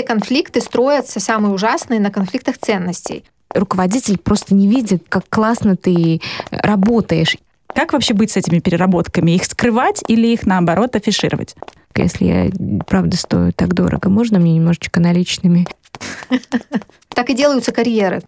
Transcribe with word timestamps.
все 0.00 0.06
конфликты 0.06 0.62
строятся, 0.62 1.20
самые 1.20 1.52
ужасные, 1.52 2.00
на 2.00 2.10
конфликтах 2.10 2.56
ценностей. 2.56 3.24
Руководитель 3.52 4.16
просто 4.16 4.54
не 4.54 4.66
видит, 4.66 5.04
как 5.10 5.24
классно 5.28 5.76
ты 5.76 6.22
работаешь. 6.50 7.36
Как 7.66 7.92
вообще 7.92 8.14
быть 8.14 8.30
с 8.30 8.36
этими 8.38 8.60
переработками? 8.60 9.32
Их 9.32 9.44
скрывать 9.44 10.02
или 10.08 10.28
их, 10.28 10.46
наоборот, 10.46 10.96
афишировать? 10.96 11.54
Если 11.94 12.24
я, 12.24 12.50
правда, 12.86 13.18
стою 13.18 13.52
так 13.52 13.74
дорого, 13.74 14.08
можно 14.08 14.38
мне 14.38 14.54
немножечко 14.54 15.00
наличными? 15.00 15.66
Так 17.08 17.28
и 17.28 17.34
делаются 17.34 17.72
карьеры. 17.72 18.22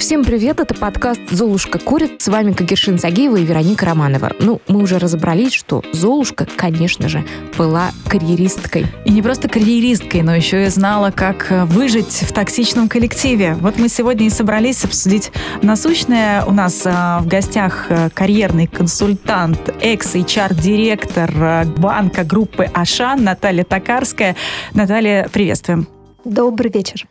Всем 0.00 0.24
привет, 0.24 0.58
это 0.58 0.74
подкаст 0.74 1.20
«Золушка 1.30 1.78
курит». 1.78 2.22
С 2.22 2.28
вами 2.28 2.52
Кагершин 2.52 2.98
Сагеева 2.98 3.36
и 3.36 3.44
Вероника 3.44 3.84
Романова. 3.84 4.32
Ну, 4.40 4.60
мы 4.66 4.82
уже 4.82 4.98
разобрались, 4.98 5.52
что 5.52 5.84
Золушка, 5.92 6.46
конечно 6.56 7.08
же, 7.08 7.22
была 7.58 7.92
карьеристкой. 8.08 8.86
И 9.04 9.12
не 9.12 9.20
просто 9.20 9.48
карьеристкой, 9.48 10.22
но 10.22 10.34
еще 10.34 10.64
и 10.64 10.68
знала, 10.68 11.12
как 11.12 11.52
э, 11.52 11.64
выжить 11.66 12.22
в 12.22 12.32
токсичном 12.32 12.88
коллективе. 12.88 13.54
Вот 13.60 13.78
мы 13.78 13.88
сегодня 13.88 14.26
и 14.26 14.30
собрались 14.30 14.84
обсудить 14.84 15.30
насущное. 15.60 16.44
У 16.46 16.52
нас 16.52 16.82
а, 16.86 17.20
в 17.20 17.28
гостях 17.28 17.86
э, 17.90 18.08
карьерный 18.08 18.66
консультант, 18.66 19.72
экс-HR-директор 19.82 21.66
банка 21.76 22.24
группы 22.24 22.64
«Ашан» 22.72 23.22
Наталья 23.22 23.64
Токарская. 23.64 24.34
Наталья, 24.72 25.28
приветствуем. 25.30 25.86
Добрый 26.24 26.72
вечер. 26.72 27.06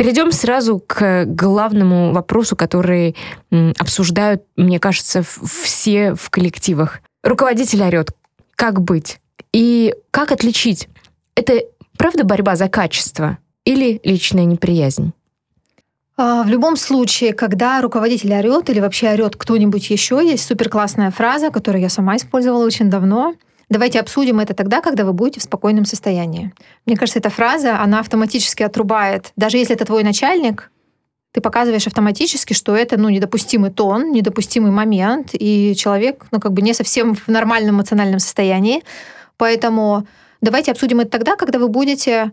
Перейдем 0.00 0.32
сразу 0.32 0.78
к 0.78 1.26
главному 1.26 2.14
вопросу, 2.14 2.56
который 2.56 3.14
обсуждают, 3.78 4.42
мне 4.56 4.80
кажется, 4.80 5.22
все 5.22 6.14
в 6.14 6.30
коллективах. 6.30 7.00
Руководитель 7.22 7.82
орет. 7.82 8.08
Как 8.56 8.80
быть? 8.80 9.20
И 9.52 9.94
как 10.10 10.32
отличить? 10.32 10.88
Это 11.34 11.64
правда 11.98 12.24
борьба 12.24 12.56
за 12.56 12.70
качество 12.70 13.36
или 13.66 14.00
личная 14.02 14.46
неприязнь? 14.46 15.12
А, 16.16 16.44
в 16.44 16.48
любом 16.48 16.78
случае, 16.78 17.34
когда 17.34 17.82
руководитель 17.82 18.32
орет 18.32 18.70
или 18.70 18.80
вообще 18.80 19.10
орет 19.10 19.36
кто-нибудь 19.36 19.90
еще, 19.90 20.26
есть 20.26 20.46
супер 20.46 20.70
классная 20.70 21.10
фраза, 21.10 21.50
которую 21.50 21.82
я 21.82 21.90
сама 21.90 22.16
использовала 22.16 22.64
очень 22.64 22.88
давно– 22.88 23.34
Давайте 23.70 24.00
обсудим 24.00 24.40
это 24.40 24.52
тогда, 24.52 24.80
когда 24.80 25.04
вы 25.04 25.12
будете 25.12 25.38
в 25.38 25.44
спокойном 25.44 25.84
состоянии. 25.84 26.52
Мне 26.86 26.96
кажется, 26.96 27.20
эта 27.20 27.30
фраза, 27.30 27.80
она 27.80 28.00
автоматически 28.00 28.64
отрубает. 28.64 29.32
Даже 29.36 29.58
если 29.58 29.76
это 29.76 29.84
твой 29.84 30.02
начальник, 30.02 30.72
ты 31.30 31.40
показываешь 31.40 31.86
автоматически, 31.86 32.52
что 32.52 32.74
это 32.74 32.96
ну, 32.98 33.08
недопустимый 33.08 33.70
тон, 33.70 34.10
недопустимый 34.10 34.72
момент, 34.72 35.30
и 35.32 35.76
человек 35.76 36.26
ну, 36.32 36.40
как 36.40 36.52
бы 36.52 36.62
не 36.62 36.74
совсем 36.74 37.14
в 37.14 37.28
нормальном 37.28 37.76
эмоциональном 37.76 38.18
состоянии. 38.18 38.82
Поэтому 39.36 40.04
давайте 40.40 40.72
обсудим 40.72 40.98
это 40.98 41.10
тогда, 41.10 41.36
когда 41.36 41.60
вы 41.60 41.68
будете 41.68 42.32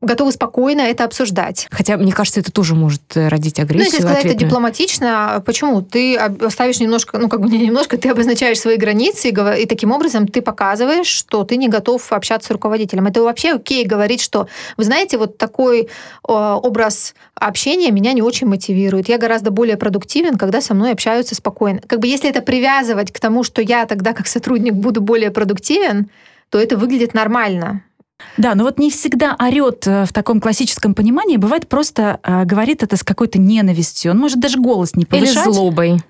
готовы 0.00 0.30
спокойно 0.30 0.82
это 0.82 1.04
обсуждать. 1.04 1.66
Хотя, 1.70 1.96
мне 1.96 2.12
кажется, 2.12 2.38
это 2.40 2.52
тоже 2.52 2.74
может 2.74 3.16
э, 3.16 3.28
родить 3.28 3.58
агрессию. 3.58 3.90
Ну, 3.90 3.96
если 3.96 4.02
сказать 4.02 4.24
это 4.24 4.34
дипломатично, 4.34 5.42
почему? 5.44 5.82
Ты 5.82 6.16
оставишь 6.16 6.78
немножко, 6.78 7.18
ну, 7.18 7.28
как 7.28 7.40
бы 7.40 7.48
не 7.48 7.58
немножко, 7.58 7.98
ты 7.98 8.10
обозначаешь 8.10 8.60
свои 8.60 8.76
границы, 8.76 9.28
и, 9.28 9.62
и 9.62 9.66
таким 9.66 9.90
образом 9.90 10.28
ты 10.28 10.40
показываешь, 10.40 11.08
что 11.08 11.42
ты 11.42 11.56
не 11.56 11.68
готов 11.68 12.12
общаться 12.12 12.48
с 12.48 12.50
руководителем. 12.52 13.06
Это 13.06 13.22
вообще 13.22 13.54
окей 13.54 13.84
говорить, 13.84 14.20
что, 14.20 14.46
вы 14.76 14.84
знаете, 14.84 15.18
вот 15.18 15.36
такой 15.36 15.88
о, 16.22 16.56
образ 16.56 17.14
общения 17.34 17.90
меня 17.90 18.12
не 18.12 18.22
очень 18.22 18.46
мотивирует. 18.46 19.08
Я 19.08 19.18
гораздо 19.18 19.50
более 19.50 19.76
продуктивен, 19.76 20.38
когда 20.38 20.60
со 20.60 20.74
мной 20.74 20.92
общаются 20.92 21.34
спокойно. 21.34 21.80
Как 21.86 21.98
бы 21.98 22.06
если 22.06 22.30
это 22.30 22.40
привязывать 22.40 23.12
к 23.12 23.18
тому, 23.18 23.42
что 23.42 23.62
я 23.62 23.84
тогда 23.86 24.12
как 24.12 24.28
сотрудник 24.28 24.74
буду 24.74 25.00
более 25.00 25.32
продуктивен, 25.32 26.08
то 26.50 26.58
это 26.58 26.76
выглядит 26.76 27.14
нормально. 27.14 27.82
Да, 28.36 28.54
но 28.54 28.64
вот 28.64 28.78
не 28.78 28.90
всегда 28.90 29.36
орет 29.38 29.86
э, 29.86 30.04
в 30.04 30.12
таком 30.12 30.40
классическом 30.40 30.94
понимании. 30.94 31.36
Бывает 31.36 31.68
просто 31.68 32.20
э, 32.22 32.44
говорит 32.44 32.82
это 32.82 32.96
с 32.96 33.04
какой-то 33.04 33.38
ненавистью. 33.38 34.12
Он 34.12 34.18
может 34.18 34.40
даже 34.40 34.58
голос 34.58 34.94
не 34.94 35.04
повышать. 35.04 35.46
Или 35.46 35.52
злобой. 35.52 36.00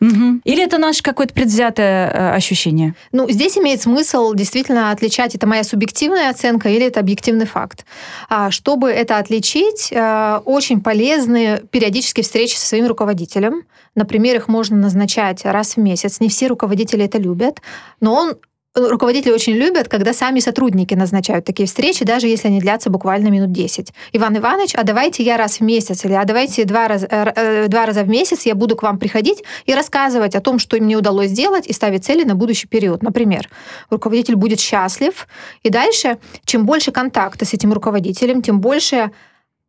Угу. 0.00 0.42
Или 0.44 0.62
это 0.62 0.78
наше 0.78 1.02
какое-то 1.02 1.34
предвзятое 1.34 2.10
э, 2.10 2.34
ощущение? 2.34 2.94
Ну, 3.10 3.28
здесь 3.28 3.58
имеет 3.58 3.82
смысл 3.82 4.32
действительно 4.32 4.92
отличать, 4.92 5.34
это 5.34 5.46
моя 5.46 5.64
субъективная 5.64 6.30
оценка 6.30 6.68
или 6.68 6.86
это 6.86 7.00
объективный 7.00 7.46
факт. 7.46 7.84
А, 8.28 8.52
чтобы 8.52 8.90
это 8.90 9.18
отличить, 9.18 9.88
э, 9.90 10.40
очень 10.44 10.80
полезны 10.80 11.62
периодические 11.70 12.22
встречи 12.22 12.54
со 12.54 12.66
своим 12.66 12.86
руководителем. 12.86 13.64
Например, 13.96 14.36
их 14.36 14.46
можно 14.46 14.76
назначать 14.76 15.44
раз 15.44 15.74
в 15.74 15.78
месяц. 15.78 16.20
Не 16.20 16.28
все 16.28 16.46
руководители 16.46 17.04
это 17.04 17.18
любят, 17.18 17.60
но 18.00 18.14
он 18.14 18.36
руководители 18.78 19.32
очень 19.32 19.54
любят, 19.54 19.88
когда 19.88 20.12
сами 20.12 20.40
сотрудники 20.40 20.94
назначают 20.94 21.44
такие 21.44 21.66
встречи, 21.66 22.04
даже 22.04 22.28
если 22.28 22.48
они 22.48 22.60
длятся 22.60 22.90
буквально 22.90 23.28
минут 23.28 23.52
10. 23.52 23.92
Иван 24.12 24.36
Иванович, 24.36 24.74
а 24.74 24.84
давайте 24.84 25.22
я 25.22 25.36
раз 25.36 25.60
в 25.60 25.62
месяц, 25.62 26.04
или 26.04 26.12
а 26.14 26.24
давайте 26.24 26.64
два, 26.64 26.88
раз, 26.88 27.04
э, 27.08 27.68
два 27.68 27.86
раза 27.86 28.02
в 28.02 28.08
месяц 28.08 28.46
я 28.46 28.54
буду 28.54 28.76
к 28.76 28.82
вам 28.82 28.98
приходить 28.98 29.42
и 29.66 29.74
рассказывать 29.74 30.34
о 30.34 30.40
том, 30.40 30.58
что 30.58 30.76
мне 30.78 30.96
удалось 30.96 31.30
сделать, 31.30 31.66
и 31.66 31.72
ставить 31.72 32.04
цели 32.04 32.24
на 32.24 32.34
будущий 32.34 32.68
период. 32.68 33.02
Например, 33.02 33.48
руководитель 33.90 34.36
будет 34.36 34.60
счастлив, 34.60 35.26
и 35.62 35.70
дальше, 35.70 36.18
чем 36.44 36.66
больше 36.66 36.92
контакта 36.92 37.44
с 37.44 37.54
этим 37.54 37.72
руководителем, 37.72 38.42
тем 38.42 38.60
больше 38.60 39.10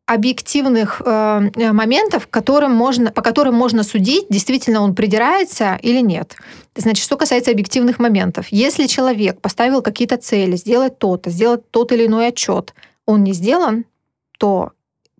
объективных 0.09 1.03
э, 1.05 1.51
э, 1.55 1.71
моментов, 1.71 2.27
которым 2.27 2.73
можно, 2.73 3.11
по 3.11 3.21
которым 3.21 3.53
можно 3.53 3.83
судить, 3.83 4.25
действительно 4.29 4.81
он 4.81 4.95
придирается 4.95 5.77
или 5.83 6.01
нет. 6.01 6.35
Значит, 6.75 7.05
что 7.05 7.15
касается 7.15 7.51
объективных 7.51 7.99
моментов. 7.99 8.47
Если 8.49 8.87
человек 8.87 9.39
поставил 9.39 9.83
какие-то 9.83 10.17
цели, 10.17 10.55
сделать 10.55 10.97
то-то, 10.97 11.29
сделать 11.29 11.69
тот 11.69 11.91
или 11.91 12.07
иной 12.07 12.29
отчет, 12.29 12.73
он 13.05 13.23
не 13.23 13.33
сделан, 13.33 13.85
то 14.39 14.71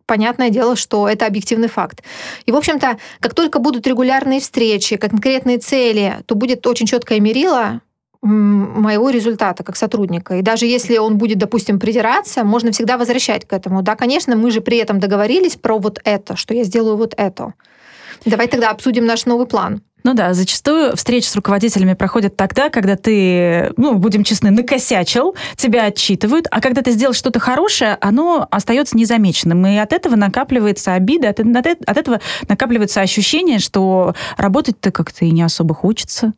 понятное 0.07 0.49
дело, 0.49 0.75
что 0.75 1.07
это 1.07 1.27
объективный 1.27 1.67
факт. 1.67 2.01
И, 2.47 2.51
в 2.51 2.55
общем-то, 2.55 2.97
как 3.19 3.35
только 3.35 3.59
будут 3.59 3.85
регулярные 3.85 4.39
встречи, 4.39 4.97
конкретные 4.97 5.59
цели, 5.59 6.17
то 6.25 6.33
будет 6.33 6.65
очень 6.65 6.87
четкое 6.87 7.19
мерило, 7.19 7.81
моего 8.21 9.09
результата 9.09 9.63
как 9.63 9.77
сотрудника. 9.77 10.35
И 10.35 10.41
даже 10.41 10.65
если 10.65 10.97
он 10.97 11.17
будет, 11.17 11.37
допустим, 11.37 11.79
придираться, 11.79 12.43
можно 12.43 12.71
всегда 12.71 12.97
возвращать 12.97 13.47
к 13.47 13.53
этому. 13.53 13.81
Да, 13.81 13.95
конечно, 13.95 14.35
мы 14.35 14.51
же 14.51 14.61
при 14.61 14.77
этом 14.77 14.99
договорились 14.99 15.55
про 15.55 15.77
вот 15.77 15.99
это, 16.03 16.35
что 16.35 16.53
я 16.53 16.63
сделаю 16.63 16.97
вот 16.97 17.13
это. 17.15 17.53
Давай 18.25 18.47
тогда 18.47 18.71
обсудим 18.71 19.05
наш 19.05 19.25
новый 19.25 19.47
план. 19.47 19.81
Ну 20.03 20.13
да, 20.13 20.33
зачастую 20.33 20.95
встречи 20.95 21.25
с 21.25 21.35
руководителями 21.35 21.93
проходят 21.93 22.37
тогда, 22.37 22.69
когда 22.69 22.95
ты, 22.95 23.73
ну, 23.75 23.95
будем 23.95 24.23
честны, 24.23 24.49
накосячил, 24.49 25.35
тебя 25.57 25.85
отчитывают, 25.85 26.47
а 26.51 26.61
когда 26.61 26.81
ты 26.81 26.91
сделал 26.91 27.13
что-то 27.13 27.39
хорошее, 27.39 27.97
оно 27.99 28.47
остается 28.49 28.97
незамеченным. 28.97 29.65
И 29.67 29.75
от 29.75 29.91
этого 29.91 30.15
накапливается 30.15 30.93
обида, 30.93 31.29
от, 31.29 31.39
от 31.39 31.97
этого 31.97 32.21
накапливается 32.47 33.01
ощущение, 33.01 33.59
что 33.59 34.15
работать-то 34.37 34.91
как-то 34.91 35.25
и 35.25 35.31
не 35.31 35.41
особо 35.41 35.75
хочется. 35.75 36.33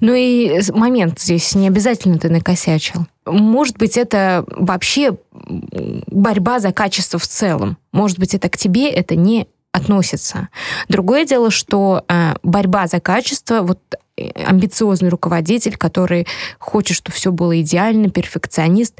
Ну 0.00 0.14
и 0.14 0.60
момент 0.72 1.20
здесь 1.20 1.54
не 1.54 1.68
обязательно 1.68 2.18
ты 2.18 2.28
накосячил. 2.28 3.06
Может 3.24 3.78
быть, 3.78 3.96
это 3.96 4.44
вообще 4.48 5.16
борьба 5.32 6.60
за 6.60 6.72
качество 6.72 7.18
в 7.18 7.26
целом. 7.26 7.76
Может 7.92 8.18
быть, 8.18 8.34
это 8.34 8.48
к 8.48 8.56
тебе 8.56 8.90
это 8.90 9.16
не 9.16 9.46
относится. 9.72 10.48
Другое 10.88 11.24
дело, 11.26 11.50
что 11.50 12.04
э, 12.08 12.34
борьба 12.42 12.86
за 12.86 12.98
качество, 12.98 13.60
вот 13.60 13.78
э, 14.16 14.30
амбициозный 14.30 15.10
руководитель, 15.10 15.76
который 15.76 16.26
хочет, 16.58 16.96
чтобы 16.96 17.14
все 17.14 17.30
было 17.30 17.60
идеально, 17.60 18.08
перфекционист, 18.08 18.94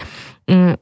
э, 0.48 0.76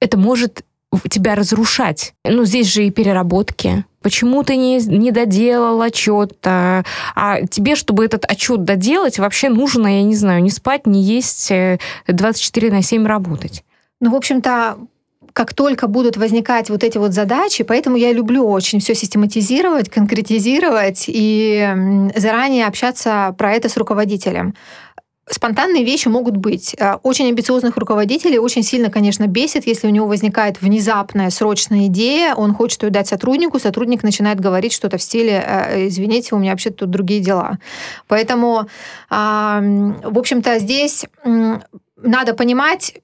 это 0.00 0.18
может 0.18 0.64
тебя 1.10 1.34
разрушать. 1.34 2.14
Ну, 2.24 2.44
здесь 2.44 2.72
же 2.72 2.86
и 2.86 2.90
переработки. 2.90 3.84
Почему 4.00 4.42
ты 4.42 4.56
не, 4.56 4.78
не 4.78 5.10
доделал 5.10 5.80
отчет? 5.82 6.38
А, 6.44 6.82
а 7.14 7.46
тебе, 7.46 7.74
чтобы 7.74 8.04
этот 8.04 8.24
отчет 8.24 8.64
доделать, 8.64 9.18
вообще 9.18 9.48
нужно, 9.48 9.98
я 9.98 10.02
не 10.02 10.14
знаю, 10.14 10.42
не 10.42 10.50
спать, 10.50 10.86
не 10.86 11.02
есть, 11.02 11.52
24 12.06 12.68
э, 12.68 12.72
на 12.72 12.82
7 12.82 13.06
работать. 13.06 13.64
Ну, 14.00 14.12
в 14.12 14.14
общем-то, 14.14 14.78
как 15.32 15.54
только 15.54 15.88
будут 15.88 16.16
возникать 16.16 16.70
вот 16.70 16.82
эти 16.82 16.98
вот 16.98 17.12
задачи, 17.12 17.64
поэтому 17.64 17.96
я 17.96 18.12
люблю 18.12 18.48
очень 18.48 18.80
все 18.80 18.94
систематизировать, 18.94 19.88
конкретизировать 19.88 21.04
и 21.06 22.10
заранее 22.14 22.66
общаться 22.66 23.34
про 23.36 23.52
это 23.52 23.68
с 23.68 23.76
руководителем. 23.76 24.54
Спонтанные 25.30 25.84
вещи 25.84 26.08
могут 26.08 26.36
быть. 26.36 26.74
Э, 26.78 26.96
очень 27.02 27.28
амбициозных 27.28 27.76
руководителей 27.76 28.38
очень 28.38 28.62
сильно, 28.62 28.90
конечно, 28.90 29.26
бесит, 29.26 29.66
если 29.66 29.86
у 29.86 29.90
него 29.90 30.06
возникает 30.06 30.60
внезапная 30.62 31.30
срочная 31.30 31.86
идея, 31.86 32.34
он 32.34 32.54
хочет 32.54 32.82
ее 32.82 32.90
дать 32.90 33.08
сотруднику, 33.08 33.58
сотрудник 33.58 34.02
начинает 34.02 34.40
говорить 34.40 34.72
что-то 34.72 34.98
в 34.98 35.02
стиле 35.02 35.44
«Э, 35.46 35.86
«извините, 35.88 36.34
у 36.34 36.38
меня 36.38 36.52
вообще 36.52 36.70
тут 36.70 36.90
другие 36.90 37.20
дела». 37.20 37.58
Поэтому, 38.06 38.68
в 39.10 40.18
общем-то, 40.18 40.58
здесь 40.58 41.04
надо 41.96 42.34
понимать, 42.34 42.94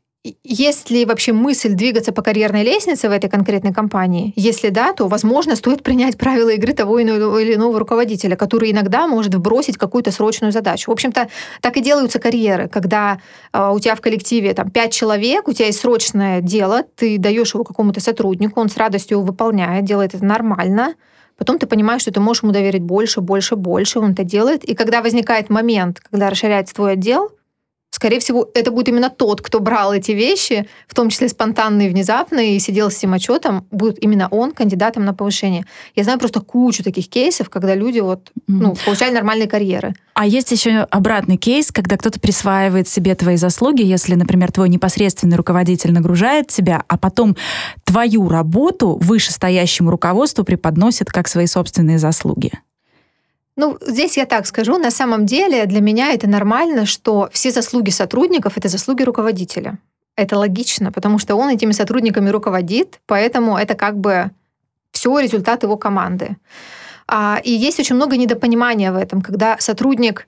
есть 0.42 0.90
ли 0.90 1.04
вообще 1.04 1.32
мысль 1.32 1.74
двигаться 1.74 2.10
по 2.10 2.22
карьерной 2.22 2.62
лестнице 2.62 3.08
в 3.10 3.12
этой 3.12 3.28
конкретной 3.28 3.74
компании? 3.74 4.32
Если 4.36 4.70
да, 4.70 4.94
то, 4.94 5.06
возможно, 5.06 5.54
стоит 5.54 5.82
принять 5.82 6.16
правила 6.16 6.48
игры 6.48 6.72
того 6.72 6.98
или 6.98 7.54
иного 7.54 7.78
руководителя, 7.78 8.34
который 8.34 8.72
иногда 8.72 9.06
может 9.06 9.34
вбросить 9.34 9.76
какую-то 9.76 10.10
срочную 10.12 10.50
задачу. 10.50 10.90
В 10.90 10.94
общем-то, 10.94 11.28
так 11.60 11.76
и 11.76 11.82
делаются 11.82 12.18
карьеры, 12.18 12.68
когда 12.68 13.18
э, 13.52 13.70
у 13.70 13.78
тебя 13.78 13.94
в 13.94 14.00
коллективе 14.00 14.54
там 14.54 14.70
пять 14.70 14.94
человек, 14.94 15.46
у 15.46 15.52
тебя 15.52 15.66
есть 15.66 15.80
срочное 15.80 16.40
дело, 16.40 16.84
ты 16.96 17.18
даешь 17.18 17.52
его 17.52 17.64
какому-то 17.64 18.00
сотруднику, 18.00 18.60
он 18.60 18.70
с 18.70 18.76
радостью 18.78 19.20
выполняет, 19.20 19.84
делает 19.84 20.14
это 20.14 20.24
нормально, 20.24 20.94
Потом 21.36 21.58
ты 21.58 21.66
понимаешь, 21.66 22.02
что 22.02 22.12
ты 22.12 22.20
можешь 22.20 22.44
ему 22.44 22.52
доверить 22.52 22.82
больше, 22.82 23.20
больше, 23.20 23.56
больше, 23.56 23.98
он 23.98 24.12
это 24.12 24.22
делает. 24.22 24.62
И 24.62 24.76
когда 24.76 25.02
возникает 25.02 25.50
момент, 25.50 25.98
когда 25.98 26.30
расширяется 26.30 26.76
твой 26.76 26.92
отдел, 26.92 27.32
скорее 27.94 28.18
всего, 28.18 28.50
это 28.54 28.72
будет 28.72 28.88
именно 28.88 29.08
тот, 29.08 29.40
кто 29.40 29.60
брал 29.60 29.94
эти 29.94 30.10
вещи, 30.10 30.66
в 30.88 30.94
том 30.94 31.10
числе 31.10 31.28
спонтанные, 31.28 31.88
внезапные, 31.88 32.56
и 32.56 32.58
сидел 32.58 32.90
с 32.90 32.98
этим 32.98 33.12
отчетом, 33.14 33.66
будет 33.70 34.02
именно 34.02 34.26
он 34.28 34.50
кандидатом 34.50 35.04
на 35.04 35.14
повышение. 35.14 35.64
Я 35.94 36.02
знаю 36.02 36.18
просто 36.18 36.40
кучу 36.40 36.82
таких 36.82 37.08
кейсов, 37.08 37.50
когда 37.50 37.76
люди 37.76 38.00
вот, 38.00 38.32
ну, 38.48 38.74
получали 38.84 39.14
нормальные 39.14 39.48
карьеры. 39.48 39.94
А 40.14 40.26
есть 40.26 40.50
еще 40.50 40.80
обратный 40.90 41.36
кейс, 41.36 41.70
когда 41.70 41.96
кто-то 41.96 42.18
присваивает 42.18 42.88
себе 42.88 43.14
твои 43.14 43.36
заслуги, 43.36 43.82
если, 43.82 44.16
например, 44.16 44.50
твой 44.50 44.68
непосредственный 44.68 45.36
руководитель 45.36 45.92
нагружает 45.92 46.48
тебя, 46.48 46.82
а 46.88 46.98
потом 46.98 47.36
твою 47.84 48.28
работу 48.28 48.98
вышестоящему 49.00 49.90
руководству 49.90 50.42
преподносит 50.42 51.10
как 51.10 51.28
свои 51.28 51.46
собственные 51.46 51.98
заслуги. 51.98 52.52
Ну, 53.56 53.78
здесь 53.80 54.16
я 54.16 54.26
так 54.26 54.46
скажу, 54.46 54.78
на 54.78 54.90
самом 54.90 55.26
деле 55.26 55.66
для 55.66 55.80
меня 55.80 56.12
это 56.12 56.28
нормально, 56.28 56.86
что 56.86 57.28
все 57.32 57.50
заслуги 57.50 57.90
сотрудников— 57.90 58.54
это 58.56 58.68
заслуги 58.68 59.02
руководителя. 59.04 59.78
Это 60.16 60.38
логично, 60.38 60.90
потому 60.92 61.18
что 61.18 61.36
он 61.36 61.50
этими 61.50 61.72
сотрудниками 61.72 62.30
руководит, 62.30 63.00
поэтому 63.06 63.56
это 63.56 63.74
как 63.74 63.98
бы 63.98 64.30
все 64.90 65.18
результат 65.18 65.62
его 65.62 65.76
команды. 65.76 66.36
А, 67.06 67.40
и 67.44 67.50
есть 67.50 67.78
очень 67.78 67.96
много 67.96 68.16
недопонимания 68.16 68.92
в 68.92 68.96
этом, 68.96 69.22
когда 69.22 69.56
сотрудник, 69.58 70.26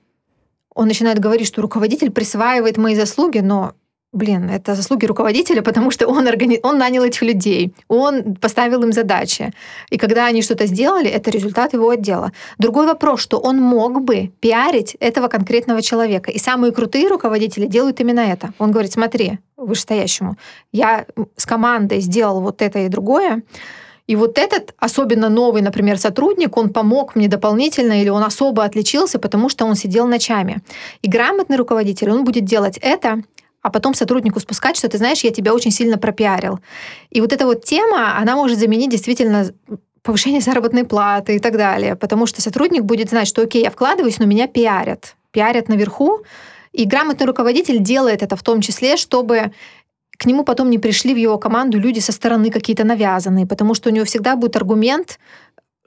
он 0.73 0.87
начинает 0.87 1.19
говорить, 1.19 1.47
что 1.47 1.61
руководитель 1.61 2.11
присваивает 2.11 2.77
мои 2.77 2.95
заслуги, 2.95 3.39
но 3.39 3.73
блин, 4.13 4.49
это 4.49 4.75
заслуги 4.75 5.05
руководителя, 5.05 5.61
потому 5.61 5.91
что 5.91 6.07
он, 6.07 6.27
органи... 6.27 6.59
он 6.63 6.77
нанял 6.77 7.03
этих 7.03 7.21
людей, 7.21 7.73
он 7.87 8.35
поставил 8.35 8.83
им 8.83 8.93
задачи. 8.93 9.51
И 9.89 9.97
когда 9.97 10.25
они 10.25 10.41
что-то 10.41 10.65
сделали, 10.65 11.09
это 11.09 11.29
результат 11.29 11.73
его 11.73 11.89
отдела. 11.89 12.31
Другой 12.57 12.87
вопрос, 12.87 13.21
что 13.21 13.37
он 13.37 13.57
мог 13.57 14.01
бы 14.01 14.31
пиарить 14.39 14.95
этого 14.99 15.27
конкретного 15.27 15.81
человека. 15.81 16.31
И 16.31 16.39
самые 16.39 16.71
крутые 16.71 17.07
руководители 17.09 17.67
делают 17.67 17.99
именно 17.99 18.21
это. 18.21 18.53
Он 18.59 18.71
говорит, 18.71 18.91
смотри, 18.91 19.39
вышестоящему, 19.57 20.37
я 20.71 21.05
с 21.35 21.45
командой 21.45 21.99
сделал 21.99 22.41
вот 22.41 22.61
это 22.61 22.79
и 22.79 22.89
другое, 22.89 23.41
и 24.07 24.15
вот 24.15 24.37
этот, 24.37 24.73
особенно 24.79 25.27
новый, 25.27 25.61
например, 25.61 25.97
сотрудник, 25.97 26.55
он 26.55 26.69
помог 26.69 27.15
мне 27.15 27.27
дополнительно 27.27 28.01
или 28.01 28.07
он 28.07 28.23
особо 28.23 28.63
отличился, 28.63 29.19
потому 29.19 29.49
что 29.49 29.65
он 29.65 29.75
сидел 29.75 30.07
ночами. 30.07 30.61
И 31.01 31.09
грамотный 31.09 31.57
руководитель, 31.57 32.11
он 32.11 32.23
будет 32.23 32.45
делать 32.45 32.79
это 32.81 33.21
а 33.61 33.69
потом 33.69 33.93
сотруднику 33.93 34.39
спускать, 34.39 34.77
что 34.77 34.87
ты 34.87 34.97
знаешь, 34.97 35.23
я 35.23 35.31
тебя 35.31 35.53
очень 35.53 35.71
сильно 35.71 35.97
пропиарил. 35.97 36.59
И 37.09 37.21
вот 37.21 37.33
эта 37.33 37.45
вот 37.45 37.63
тема, 37.63 38.17
она 38.17 38.35
может 38.35 38.59
заменить 38.59 38.91
действительно 38.91 39.51
повышение 40.03 40.41
заработной 40.41 40.85
платы 40.85 41.35
и 41.35 41.39
так 41.39 41.57
далее, 41.57 41.95
потому 41.95 42.27
что 42.27 42.41
сотрудник 42.41 42.83
будет 42.83 43.09
знать, 43.09 43.27
что 43.27 43.41
окей, 43.41 43.63
я 43.63 43.69
вкладываюсь, 43.69 44.19
но 44.19 44.25
меня 44.25 44.47
пиарят. 44.47 45.15
Пиарят 45.31 45.67
наверху, 45.67 46.21
и 46.71 46.85
грамотный 46.85 47.25
руководитель 47.25 47.79
делает 47.79 48.23
это 48.23 48.35
в 48.35 48.43
том 48.43 48.61
числе, 48.61 48.95
чтобы 48.95 49.51
к 50.17 50.25
нему 50.25 50.43
потом 50.43 50.69
не 50.69 50.79
пришли 50.79 51.13
в 51.13 51.17
его 51.17 51.37
команду 51.37 51.79
люди 51.79 51.99
со 51.99 52.11
стороны 52.11 52.49
какие-то 52.49 52.83
навязанные, 52.83 53.45
потому 53.45 53.73
что 53.73 53.89
у 53.89 53.93
него 53.93 54.05
всегда 54.05 54.35
будет 54.35 54.55
аргумент, 54.55 55.19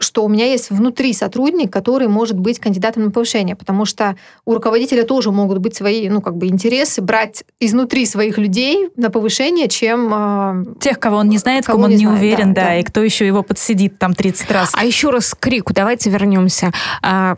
что 0.01 0.25
у 0.25 0.29
меня 0.29 0.47
есть 0.47 0.71
внутри 0.71 1.13
сотрудник, 1.13 1.73
который 1.73 2.09
может 2.09 2.39
быть 2.39 2.59
кандидатом 2.59 3.05
на 3.05 3.11
повышение, 3.11 3.55
потому 3.55 3.85
что 3.85 4.17
у 4.47 4.55
руководителя 4.55 5.05
тоже 5.05 5.31
могут 5.31 5.59
быть 5.59 5.77
свои, 5.77 6.09
ну, 6.09 6.21
как 6.21 6.37
бы 6.37 6.47
интересы, 6.49 7.03
брать 7.03 7.45
изнутри 7.61 8.07
своих 8.07 8.39
людей 8.39 8.89
на 8.97 9.11
повышение, 9.11 9.69
чем... 9.69 10.11
Э, 10.13 10.65
Тех, 10.81 10.99
кого 10.99 11.19
он 11.19 11.29
не 11.29 11.39
знает, 11.39 11.67
кого 11.67 11.79
в 11.79 11.83
ком 11.83 11.85
он 11.85 11.91
не, 11.91 11.99
знает, 11.99 12.19
уверен, 12.19 12.55
да, 12.55 12.63
да, 12.63 12.67
да, 12.69 12.77
и 12.77 12.83
кто 12.83 13.03
еще 13.03 13.27
его 13.27 13.43
подсидит 13.43 13.99
там 13.99 14.15
30 14.15 14.51
раз. 14.51 14.73
А 14.75 14.85
еще 14.85 15.11
раз 15.11 15.35
к 15.35 15.39
Крику, 15.39 15.75
давайте 15.75 16.09
вернемся. 16.11 16.73
А, 17.03 17.37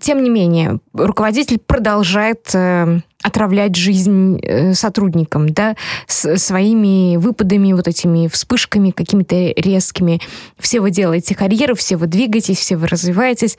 тем 0.00 0.22
не 0.22 0.30
менее, 0.30 0.80
руководитель 0.94 1.58
продолжает 1.58 2.50
э, 2.54 3.00
отравлять 3.22 3.76
жизнь 3.76 4.38
э, 4.42 4.74
сотрудникам, 4.74 5.48
да, 5.48 5.76
с 6.06 6.36
своими 6.36 7.16
выпадами, 7.16 7.72
вот 7.72 7.88
этими 7.88 8.28
вспышками 8.28 8.90
какими-то 8.90 9.52
резкими. 9.56 10.20
Все 10.58 10.80
вы 10.80 10.90
делаете 10.90 11.34
карьеру, 11.34 11.74
все 11.74 11.96
вы 11.96 12.06
двигаетесь, 12.06 12.58
все 12.58 12.76
вы 12.76 12.88
развиваетесь. 12.88 13.56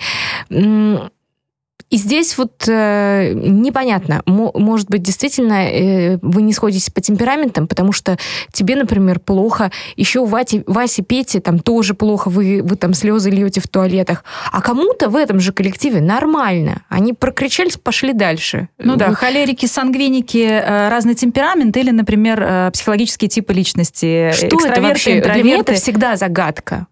И 1.94 1.98
здесь 1.98 2.40
вот 2.40 2.68
э, 2.68 3.34
непонятно, 3.36 4.24
может 4.26 4.90
быть, 4.90 5.04
действительно 5.04 5.70
э, 5.70 6.18
вы 6.24 6.42
не 6.42 6.52
сходитесь 6.52 6.90
по 6.90 7.02
темпераментам, 7.02 7.68
потому 7.68 7.92
что 7.92 8.18
тебе, 8.52 8.76
например, 8.76 9.20
плохо, 9.20 9.70
еще 9.96 10.22
у 10.22 10.26
Вати, 10.26 10.64
Васи, 10.66 11.04
Пети 11.04 11.40
там 11.40 11.60
тоже 11.60 11.94
плохо, 11.94 12.30
вы, 12.30 12.62
вы 12.64 12.78
там 12.78 12.96
слезы 12.96 13.30
льете 13.30 13.62
в 13.62 13.68
туалетах, 13.68 14.24
а 14.52 14.62
кому-то 14.62 15.08
в 15.08 15.16
этом 15.16 15.40
же 15.40 15.54
коллективе 15.54 16.02
нормально. 16.02 16.82
Они 16.90 17.14
прокричались, 17.14 17.78
пошли 17.78 18.14
дальше. 18.14 18.70
Ну 18.80 18.96
да, 18.96 19.14
холерики, 19.14 19.68
сангвиники, 19.68 20.48
э, 20.48 20.90
разный 20.90 21.14
темперамент 21.14 21.78
или, 21.78 21.92
например, 21.92 22.42
э, 22.42 22.72
психологические 22.74 23.30
типы 23.30 23.54
личности. 23.54 24.32
Что 24.34 24.66
это 24.66 24.82
вообще? 24.82 25.22
Для 25.22 25.44
меня 25.44 25.58
это 25.58 25.76
всегда 25.76 26.16
загадка. 26.16 26.88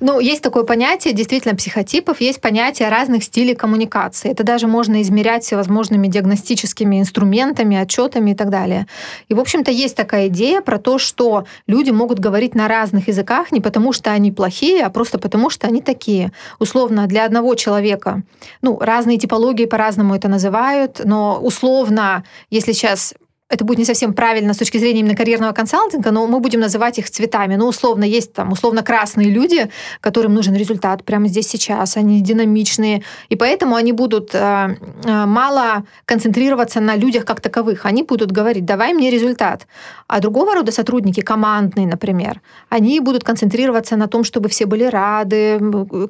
Ну, 0.00 0.20
есть 0.20 0.42
такое 0.42 0.64
понятие, 0.64 1.14
действительно, 1.14 1.54
психотипов, 1.54 2.20
есть 2.20 2.40
понятие 2.40 2.88
разных 2.88 3.24
стилей 3.24 3.54
коммуникации. 3.54 4.30
Это 4.30 4.44
даже 4.44 4.66
можно 4.66 5.02
измерять 5.02 5.44
всевозможными 5.44 6.06
диагностическими 6.08 7.00
инструментами, 7.00 7.76
отчетами 7.76 8.32
и 8.32 8.34
так 8.34 8.50
далее. 8.50 8.86
И, 9.28 9.34
в 9.34 9.40
общем-то, 9.40 9.70
есть 9.70 9.96
такая 9.96 10.28
идея 10.28 10.60
про 10.60 10.78
то, 10.78 10.98
что 10.98 11.44
люди 11.66 11.90
могут 11.90 12.18
говорить 12.18 12.54
на 12.54 12.68
разных 12.68 13.08
языках 13.08 13.52
не 13.52 13.60
потому, 13.60 13.92
что 13.92 14.10
они 14.12 14.32
плохие, 14.32 14.84
а 14.84 14.90
просто 14.90 15.18
потому, 15.18 15.50
что 15.50 15.66
они 15.66 15.80
такие. 15.80 16.32
Условно, 16.58 17.06
для 17.06 17.24
одного 17.24 17.54
человека, 17.54 18.22
ну, 18.62 18.78
разные 18.78 19.18
типологии 19.18 19.66
по-разному 19.66 20.14
это 20.14 20.28
называют, 20.28 21.00
но 21.04 21.38
условно, 21.40 22.24
если 22.50 22.72
сейчас 22.72 23.14
это 23.48 23.64
будет 23.64 23.78
не 23.78 23.84
совсем 23.84 24.12
правильно 24.12 24.54
с 24.54 24.56
точки 24.56 24.78
зрения 24.78 25.00
именно 25.00 25.14
карьерного 25.14 25.52
консалтинга, 25.52 26.10
но 26.10 26.26
мы 26.26 26.40
будем 26.40 26.60
называть 26.60 26.98
их 26.98 27.08
цветами. 27.08 27.54
Ну, 27.54 27.68
условно, 27.68 28.04
есть 28.04 28.32
там 28.32 28.50
условно 28.52 28.82
красные 28.82 29.30
люди, 29.30 29.70
которым 30.00 30.34
нужен 30.34 30.54
результат 30.54 31.04
прямо 31.04 31.28
здесь 31.28 31.48
сейчас, 31.48 31.96
они 31.96 32.20
динамичные, 32.20 33.02
и 33.28 33.36
поэтому 33.36 33.76
они 33.76 33.92
будут 33.92 34.34
э, 34.34 34.76
э, 35.04 35.26
мало 35.26 35.84
концентрироваться 36.06 36.80
на 36.80 36.96
людях 36.96 37.24
как 37.24 37.40
таковых. 37.40 37.86
Они 37.86 38.02
будут 38.02 38.32
говорить, 38.32 38.64
давай 38.64 38.92
мне 38.92 39.10
результат. 39.10 39.66
А 40.08 40.20
другого 40.20 40.54
рода 40.54 40.72
сотрудники, 40.72 41.20
командные, 41.20 41.86
например, 41.86 42.40
они 42.68 42.98
будут 42.98 43.22
концентрироваться 43.22 43.96
на 43.96 44.08
том, 44.08 44.24
чтобы 44.24 44.48
все 44.48 44.66
были 44.66 44.84
рады, 44.84 45.60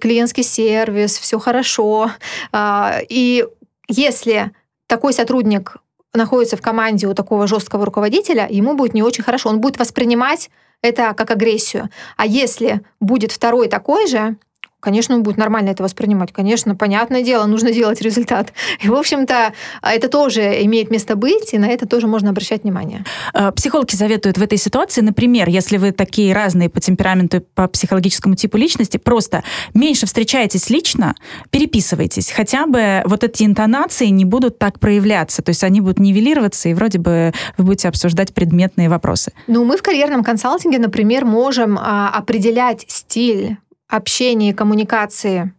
клиентский 0.01 0.43
сервис, 0.43 1.19
все 1.19 1.39
хорошо. 1.39 2.11
Э, 2.53 3.01
и 3.11 3.45
если 3.89 4.53
такой 4.87 5.13
сотрудник 5.13 5.77
находится 6.17 6.57
в 6.57 6.63
команде 6.63 7.07
у 7.07 7.15
такого 7.15 7.47
жесткого 7.47 7.85
руководителя, 7.85 8.47
ему 8.49 8.75
будет 8.75 8.95
не 8.95 9.03
очень 9.03 9.25
хорошо. 9.25 9.49
Он 9.49 9.61
будет 9.61 9.79
воспринимать 9.79 10.51
это 10.83 11.15
как 11.15 11.31
агрессию. 11.31 11.89
А 12.17 12.27
если 12.27 12.81
будет 13.01 13.33
второй 13.33 13.69
такой 13.69 14.07
же, 14.07 14.37
конечно, 14.81 15.15
он 15.15 15.23
будет 15.23 15.37
нормально 15.37 15.71
это 15.71 15.83
воспринимать. 15.83 16.33
Конечно, 16.33 16.77
понятное 16.77 17.23
дело, 17.23 17.47
нужно 17.47 17.73
делать 17.73 18.01
результат. 18.01 18.53
И, 18.81 18.89
в 18.89 18.95
общем-то, 18.95 19.53
это 19.83 20.09
тоже 20.09 20.63
имеет 20.65 20.91
место 20.91 21.17
быть, 21.17 21.55
и 21.55 21.59
на 21.59 21.67
это 21.67 21.87
тоже 21.87 22.07
можно 22.07 22.31
обращать 22.31 22.63
внимание. 22.63 23.05
А, 23.33 23.53
психологи 23.53 23.95
советуют 23.95 24.39
в 24.39 24.43
этой 24.43 24.59
ситуации, 24.59 25.01
например, 25.01 25.49
если 25.49 25.77
вы 25.77 25.93
такие 25.93 26.35
разные 26.35 26.69
по 26.69 26.81
темпераменту, 26.81 27.41
по 27.55 27.67
психологическому 27.69 28.37
типу 28.37 28.57
личности, 28.57 28.97
просто 28.97 29.43
меньше 29.75 30.07
встречаетесь 30.07 30.71
лично, 30.71 31.15
переписывайтесь. 31.51 32.31
Хотя 32.31 32.67
бы 32.67 33.03
вот 33.07 33.25
эти 33.25 33.45
интонации 33.45 34.07
не 34.07 34.25
будут 34.25 34.59
так 34.59 34.79
проявляться. 34.79 35.43
То 35.43 35.51
есть 35.51 35.65
они 35.65 35.81
будут 35.81 35.99
нивелироваться, 35.99 36.69
и 36.69 36.75
вроде 36.75 36.99
бы 36.99 37.33
вы 37.57 37.65
будете 37.65 37.89
обсуждать 37.89 38.35
предметные 38.35 38.89
вопросы. 38.89 39.33
Ну, 39.47 39.65
мы 39.65 39.77
в 39.77 39.83
карьерном 39.83 40.23
консалтинге, 40.23 40.79
например, 40.79 41.25
можем 41.25 41.79
а, 41.79 42.11
определять 42.11 42.85
стиль 42.89 43.57
общения 43.89 44.55
коммуникации 44.55 45.53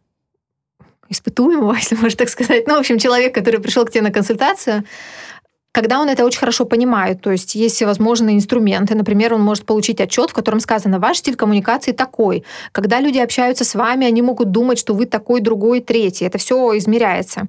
испытуемого, 1.09 1.73
если 1.77 1.95
можно 1.95 2.17
так 2.17 2.29
сказать. 2.29 2.67
Ну, 2.67 2.75
в 2.75 2.79
общем, 2.79 2.97
человек, 2.97 3.33
который 3.33 3.59
пришел 3.59 3.85
к 3.85 3.91
тебе 3.91 4.01
на 4.01 4.11
консультацию, 4.11 4.83
когда 5.71 5.99
он 5.99 6.09
это 6.09 6.25
очень 6.25 6.39
хорошо 6.39 6.65
понимает, 6.65 7.21
то 7.21 7.31
есть 7.31 7.53
есть 7.53 7.75
всевозможные 7.75 8.35
инструменты, 8.35 8.95
например, 8.95 9.35
он 9.35 9.43
может 9.43 9.63
получить 9.63 10.01
отчет, 10.01 10.31
в 10.31 10.33
котором 10.33 10.59
сказано, 10.59 10.97
ваш 10.97 11.17
стиль 11.17 11.35
коммуникации 11.35 11.91
такой. 11.91 12.43
Когда 12.71 12.99
люди 12.99 13.19
общаются 13.19 13.63
с 13.63 13.75
вами, 13.75 14.07
они 14.07 14.23
могут 14.23 14.49
думать, 14.49 14.79
что 14.79 14.95
вы 14.95 15.05
такой, 15.05 15.39
другой, 15.39 15.81
третий. 15.81 16.25
Это 16.25 16.39
все 16.39 16.75
измеряется. 16.79 17.47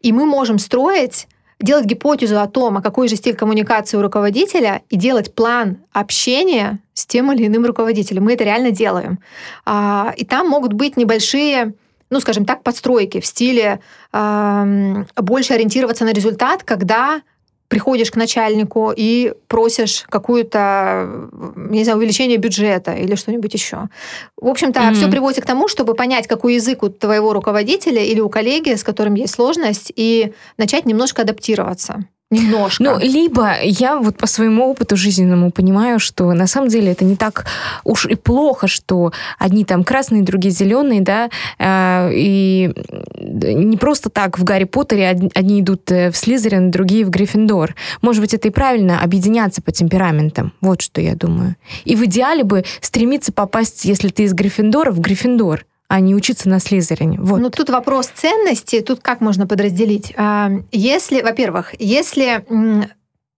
И 0.00 0.10
мы 0.10 0.24
можем 0.24 0.58
строить 0.58 1.28
делать 1.60 1.86
гипотезу 1.86 2.40
о 2.40 2.46
том, 2.46 2.76
а 2.76 2.82
какой 2.82 3.08
же 3.08 3.16
стиль 3.16 3.34
коммуникации 3.34 3.96
у 3.96 4.02
руководителя, 4.02 4.82
и 4.90 4.96
делать 4.96 5.34
план 5.34 5.78
общения 5.92 6.80
с 6.94 7.06
тем 7.06 7.32
или 7.32 7.46
иным 7.46 7.64
руководителем. 7.64 8.24
Мы 8.24 8.34
это 8.34 8.44
реально 8.44 8.70
делаем. 8.70 9.18
А, 9.64 10.12
и 10.16 10.24
там 10.24 10.48
могут 10.48 10.72
быть 10.72 10.96
небольшие 10.96 11.74
ну, 12.08 12.20
скажем 12.20 12.44
так, 12.44 12.62
подстройки 12.62 13.20
в 13.20 13.26
стиле 13.26 13.80
больше 14.12 15.54
ориентироваться 15.54 16.04
на 16.04 16.12
результат, 16.12 16.62
когда 16.62 17.22
приходишь 17.68 18.10
к 18.10 18.16
начальнику 18.16 18.92
и 18.96 19.32
просишь 19.48 20.04
какую-то, 20.08 21.28
не 21.56 21.84
знаю, 21.84 21.98
увеличение 21.98 22.36
бюджета 22.36 22.92
или 22.92 23.14
что-нибудь 23.14 23.52
еще. 23.54 23.88
В 24.36 24.48
общем-то, 24.48 24.80
mm-hmm. 24.80 24.94
все 24.94 25.10
приводит 25.10 25.42
к 25.42 25.46
тому, 25.46 25.68
чтобы 25.68 25.94
понять, 25.94 26.26
какой 26.26 26.54
язык 26.54 26.82
у 26.82 26.88
твоего 26.88 27.32
руководителя 27.32 28.02
или 28.02 28.20
у 28.20 28.28
коллеги, 28.28 28.74
с 28.74 28.84
которым 28.84 29.14
есть 29.14 29.34
сложность, 29.34 29.92
и 29.96 30.32
начать 30.56 30.86
немножко 30.86 31.22
адаптироваться. 31.22 32.04
Немножко. 32.28 32.82
Ну, 32.82 32.98
либо 32.98 33.52
я 33.62 33.98
вот 33.98 34.16
по 34.16 34.26
своему 34.26 34.68
опыту 34.68 34.96
жизненному 34.96 35.52
понимаю, 35.52 36.00
что 36.00 36.32
на 36.32 36.48
самом 36.48 36.68
деле 36.68 36.90
это 36.90 37.04
не 37.04 37.14
так 37.14 37.46
уж 37.84 38.06
и 38.06 38.16
плохо, 38.16 38.66
что 38.66 39.12
одни 39.38 39.64
там 39.64 39.84
красные, 39.84 40.22
другие 40.22 40.50
зеленые, 40.52 41.02
да, 41.02 41.30
э, 41.58 42.10
и 42.12 42.74
не 43.14 43.76
просто 43.76 44.10
так 44.10 44.40
в 44.40 44.44
Гарри 44.44 44.64
Поттере 44.64 45.30
одни 45.34 45.60
идут 45.60 45.88
э, 45.92 46.10
в 46.10 46.16
Слизерин, 46.16 46.72
другие 46.72 47.04
в 47.04 47.10
Гриффиндор. 47.10 47.76
Может 48.02 48.20
быть, 48.20 48.34
это 48.34 48.48
и 48.48 48.50
правильно 48.50 49.00
объединяться 49.00 49.62
по 49.62 49.70
темпераментам. 49.70 50.52
Вот 50.60 50.82
что 50.82 51.00
я 51.00 51.14
думаю. 51.14 51.54
И 51.84 51.94
в 51.94 52.04
идеале 52.06 52.42
бы 52.42 52.64
стремиться 52.80 53.32
попасть, 53.32 53.84
если 53.84 54.08
ты 54.08 54.24
из 54.24 54.34
Гриффиндора, 54.34 54.90
в 54.90 54.98
Гриффиндор 54.98 55.64
а 55.88 56.00
не 56.00 56.14
учиться 56.14 56.48
на 56.48 56.58
слизерине. 56.58 57.18
Вот. 57.20 57.40
Ну, 57.40 57.50
тут 57.50 57.70
вопрос 57.70 58.06
ценности, 58.08 58.80
тут 58.80 59.00
как 59.00 59.20
можно 59.20 59.46
подразделить? 59.46 60.12
А, 60.16 60.50
если, 60.72 61.22
во-первых, 61.22 61.74
если 61.78 62.44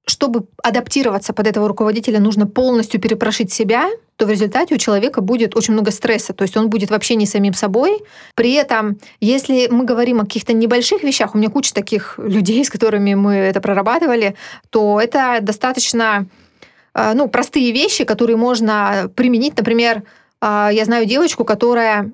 чтобы 0.08 0.46
адаптироваться 0.62 1.34
под 1.34 1.46
этого 1.46 1.68
руководителя, 1.68 2.18
нужно 2.18 2.46
полностью 2.46 3.00
перепрошить 3.00 3.52
себя, 3.52 3.88
то 4.16 4.26
в 4.26 4.30
результате 4.30 4.74
у 4.74 4.78
человека 4.78 5.20
будет 5.20 5.54
очень 5.54 5.74
много 5.74 5.90
стресса, 5.90 6.32
то 6.32 6.42
есть 6.42 6.56
он 6.56 6.70
будет 6.70 6.90
вообще 6.90 7.14
не 7.14 7.26
самим 7.26 7.52
собой. 7.52 8.02
При 8.34 8.54
этом, 8.54 8.98
если 9.20 9.68
мы 9.70 9.84
говорим 9.84 10.20
о 10.20 10.24
каких-то 10.24 10.54
небольших 10.54 11.02
вещах, 11.02 11.34
у 11.34 11.38
меня 11.38 11.50
куча 11.50 11.74
таких 11.74 12.18
людей, 12.18 12.64
с 12.64 12.70
которыми 12.70 13.14
мы 13.14 13.34
это 13.34 13.60
прорабатывали, 13.60 14.34
то 14.70 14.98
это 15.00 15.38
достаточно 15.42 16.26
а, 16.94 17.14
ну, 17.14 17.28
простые 17.28 17.70
вещи, 17.72 18.04
которые 18.04 18.36
можно 18.36 19.10
применить. 19.14 19.56
Например, 19.56 20.02
а, 20.40 20.70
я 20.72 20.84
знаю 20.84 21.04
девочку, 21.04 21.44
которая 21.44 22.12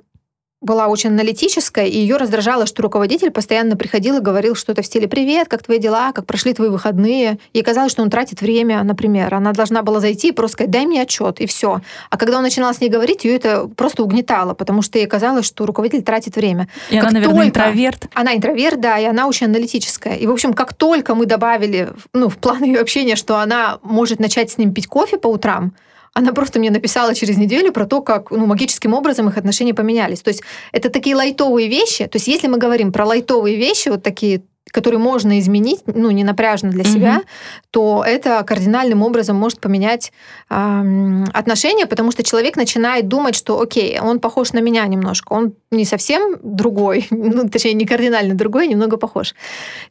была 0.65 0.89
очень 0.89 1.11
аналитическая, 1.11 1.87
и 1.87 1.99
ее 1.99 2.17
раздражало, 2.17 2.67
что 2.67 2.83
руководитель 2.83 3.31
постоянно 3.31 3.77
приходил 3.77 4.19
и 4.19 4.21
говорил 4.21 4.55
что-то 4.55 4.83
в 4.83 4.87
стиле 4.87 5.07
«Привет, 5.07 5.49
как 5.49 5.63
твои 5.63 5.79
дела? 5.79 6.13
Как 6.13 6.27
прошли 6.27 6.55
твои 6.55 6.69
выходные?» 6.69 7.39
И 7.53 7.63
казалось, 7.63 7.93
что 7.93 8.03
он 8.03 8.11
тратит 8.11 8.41
время, 8.41 8.83
например. 8.83 9.35
Она 9.35 9.53
должна 9.53 9.83
была 9.83 10.01
зайти 10.01 10.29
и 10.29 10.33
просто 10.33 10.55
сказать 10.55 10.71
«Дай 10.71 10.87
мне 10.87 11.03
отчет», 11.03 11.41
и 11.41 11.47
все. 11.47 11.81
А 12.11 12.17
когда 12.17 12.39
он 12.39 12.43
начинал 12.43 12.73
с 12.75 12.81
ней 12.81 12.89
говорить, 12.89 13.25
ее 13.25 13.37
это 13.37 13.69
просто 13.69 14.03
угнетало, 14.03 14.55
потому 14.55 14.83
что 14.83 14.99
ей 14.99 15.07
казалось, 15.07 15.47
что 15.47 15.67
руководитель 15.67 16.03
тратит 16.03 16.37
время. 16.37 16.69
И 16.91 16.95
как 16.95 17.05
она, 17.05 17.13
наверное, 17.13 17.35
только... 17.35 17.49
интроверт. 17.49 18.07
Она 18.15 18.35
интроверт, 18.35 18.81
да, 18.81 18.99
и 18.99 19.05
она 19.05 19.27
очень 19.27 19.47
аналитическая. 19.47 20.17
И, 20.17 20.27
в 20.27 20.33
общем, 20.33 20.55
как 20.55 20.75
только 20.75 21.15
мы 21.15 21.27
добавили 21.27 21.91
ну, 22.13 22.29
в 22.29 22.37
план 22.39 22.63
ее 22.65 22.81
общения, 22.81 23.17
что 23.17 23.39
она 23.39 23.79
может 23.83 24.21
начать 24.21 24.51
с 24.51 24.59
ним 24.59 24.73
пить 24.73 24.87
кофе 24.87 25.19
по 25.19 25.29
утрам, 25.29 25.73
она 26.15 26.33
просто 26.33 26.61
мне 26.61 26.71
написала 26.71 27.15
через 27.15 27.37
неделю 27.37 27.73
про 27.73 27.87
то, 27.87 28.01
как 28.01 28.31
ну, 28.31 28.47
магическим 28.47 28.95
образом 28.95 29.29
их 29.29 29.37
отношения 29.37 29.75
поменялись. 29.75 30.23
То 30.23 30.29
есть 30.29 30.43
это 30.73 30.89
такие 30.89 31.17
лайтовые 31.17 31.69
вещи. 31.69 32.07
То 32.07 32.17
есть 32.17 32.29
если 32.29 32.47
мы 32.47 32.59
говорим 32.59 32.93
про 32.93 33.05
лайтовые 33.05 33.57
вещи, 33.57 33.89
вот 33.89 34.03
такие 34.03 34.43
которые 34.71 34.99
можно 34.99 35.39
изменить, 35.39 35.83
ну, 35.87 36.11
не 36.11 36.25
напряжно 36.25 36.71
для 36.71 36.83
себя, 36.83 37.17
угу. 37.19 37.25
то 37.71 38.05
это 38.05 38.43
кардинальным 38.43 39.03
образом 39.03 39.37
может 39.37 39.61
поменять 39.61 40.11
э, 40.51 41.25
отношения, 41.33 41.87
потому 41.87 42.11
что 42.11 42.25
человек 42.25 42.57
начинает 42.57 43.07
думать, 43.07 43.37
что, 43.37 43.61
окей, 43.61 44.01
он 44.01 44.19
похож 44.19 44.53
на 44.53 44.61
меня 44.61 44.85
немножко, 44.87 45.33
он 45.33 45.55
не 45.71 45.85
совсем 45.85 46.39
другой, 46.43 47.07
ну, 47.11 47.49
точнее, 47.49 47.75
не 47.75 47.87
кардинально 47.87 48.35
другой, 48.35 48.67
немного 48.67 48.97
похож. 48.97 49.35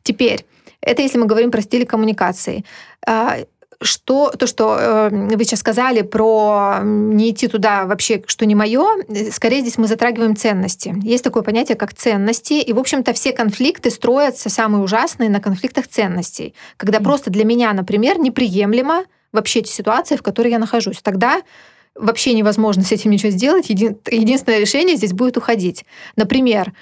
Теперь, 0.02 0.44
это 0.82 1.02
если 1.02 1.18
мы 1.18 1.28
говорим 1.28 1.52
про 1.52 1.62
стиль 1.62 1.86
коммуникации. 1.86 2.66
Что, 3.82 4.32
то, 4.32 4.48
что 4.48 4.78
э, 4.80 5.10
вы 5.36 5.44
сейчас 5.44 5.60
сказали 5.60 6.02
про 6.02 6.80
не 6.84 7.32
идти 7.32 7.48
туда 7.48 7.86
вообще, 7.86 8.24
что 8.28 8.46
не 8.46 8.56
мое, 8.56 9.04
скорее 9.32 9.62
здесь 9.62 9.78
мы 9.78 9.88
затрагиваем 9.88 10.36
ценности. 10.36 10.96
Есть 11.02 11.24
такое 11.24 11.44
понятие, 11.44 11.76
как 11.76 11.94
ценности, 11.94 12.54
и, 12.54 12.74
в 12.74 12.80
общем-то, 12.80 13.14
все 13.14 13.34
конфликты 13.34 13.90
строятся, 13.90 14.50
самые 14.50 14.84
ужасные, 14.84 15.30
на 15.30 15.40
конфликтах 15.40 15.88
ценностей. 15.88 16.54
Когда 16.78 17.00
mm. 17.00 17.04
просто 17.04 17.30
для 17.30 17.46
меня, 17.46 17.74
например, 17.74 18.20
неприемлемо 18.20 19.06
вообще 19.32 19.60
эти 19.60 19.72
ситуации, 19.72 20.16
в 20.16 20.22
которой 20.22 20.52
я 20.52 20.60
нахожусь. 20.60 21.02
Тогда 21.02 21.42
вообще 21.96 22.34
невозможно 22.34 22.84
с 22.84 22.92
этим 22.92 23.12
ничего 23.12 23.32
сделать. 23.32 23.70
Еди... 23.70 23.98
Единственное 24.10 24.60
решение 24.60 24.96
здесь 24.96 25.14
будет 25.14 25.38
уходить. 25.38 25.86
Например, 26.16 26.74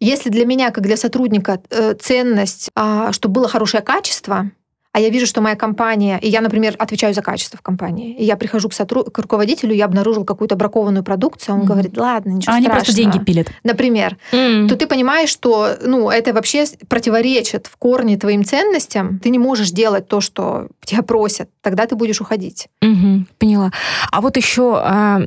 если 0.00 0.30
для 0.30 0.46
меня, 0.46 0.70
как 0.70 0.84
для 0.84 0.96
сотрудника, 0.96 1.60
э, 1.70 1.94
ценность, 1.94 2.70
а, 2.74 3.12
чтобы 3.12 3.34
было 3.34 3.48
хорошее 3.48 3.82
качество, 3.82 4.50
а 4.92 5.00
я 5.00 5.08
вижу, 5.08 5.26
что 5.26 5.40
моя 5.40 5.54
компания, 5.54 6.18
и 6.20 6.28
я, 6.28 6.40
например, 6.40 6.74
отвечаю 6.78 7.14
за 7.14 7.22
качество 7.22 7.56
в 7.56 7.62
компании, 7.62 8.16
и 8.16 8.24
я 8.24 8.36
прихожу 8.36 8.68
к, 8.68 8.72
сотруд... 8.72 9.10
к 9.12 9.18
руководителю, 9.18 9.72
я 9.72 9.84
обнаружил 9.84 10.24
какую-то 10.24 10.56
бракованную 10.56 11.04
продукцию, 11.04 11.54
он 11.54 11.62
mm-hmm. 11.62 11.66
говорит, 11.66 11.96
ладно, 11.96 12.30
ничего 12.30 12.52
а 12.52 12.60
страшного. 12.60 12.74
они 12.74 12.84
просто 12.84 12.92
деньги 12.94 13.18
пилят. 13.24 13.48
Например. 13.62 14.16
Mm-hmm. 14.32 14.68
То 14.68 14.76
ты 14.76 14.86
понимаешь, 14.88 15.28
что 15.28 15.76
ну, 15.84 16.10
это 16.10 16.32
вообще 16.32 16.64
противоречит 16.88 17.68
в 17.68 17.76
корне 17.76 18.18
твоим 18.18 18.44
ценностям. 18.44 19.20
Ты 19.20 19.30
не 19.30 19.38
можешь 19.38 19.70
делать 19.70 20.08
то, 20.08 20.20
что 20.20 20.66
тебя 20.84 21.02
просят. 21.02 21.48
Тогда 21.62 21.86
ты 21.86 21.94
будешь 21.94 22.20
уходить. 22.20 22.68
Mm-hmm. 22.82 23.26
Поняла. 23.38 23.70
А 24.10 24.20
вот 24.20 24.36
еще, 24.36 24.74
а, 24.76 25.22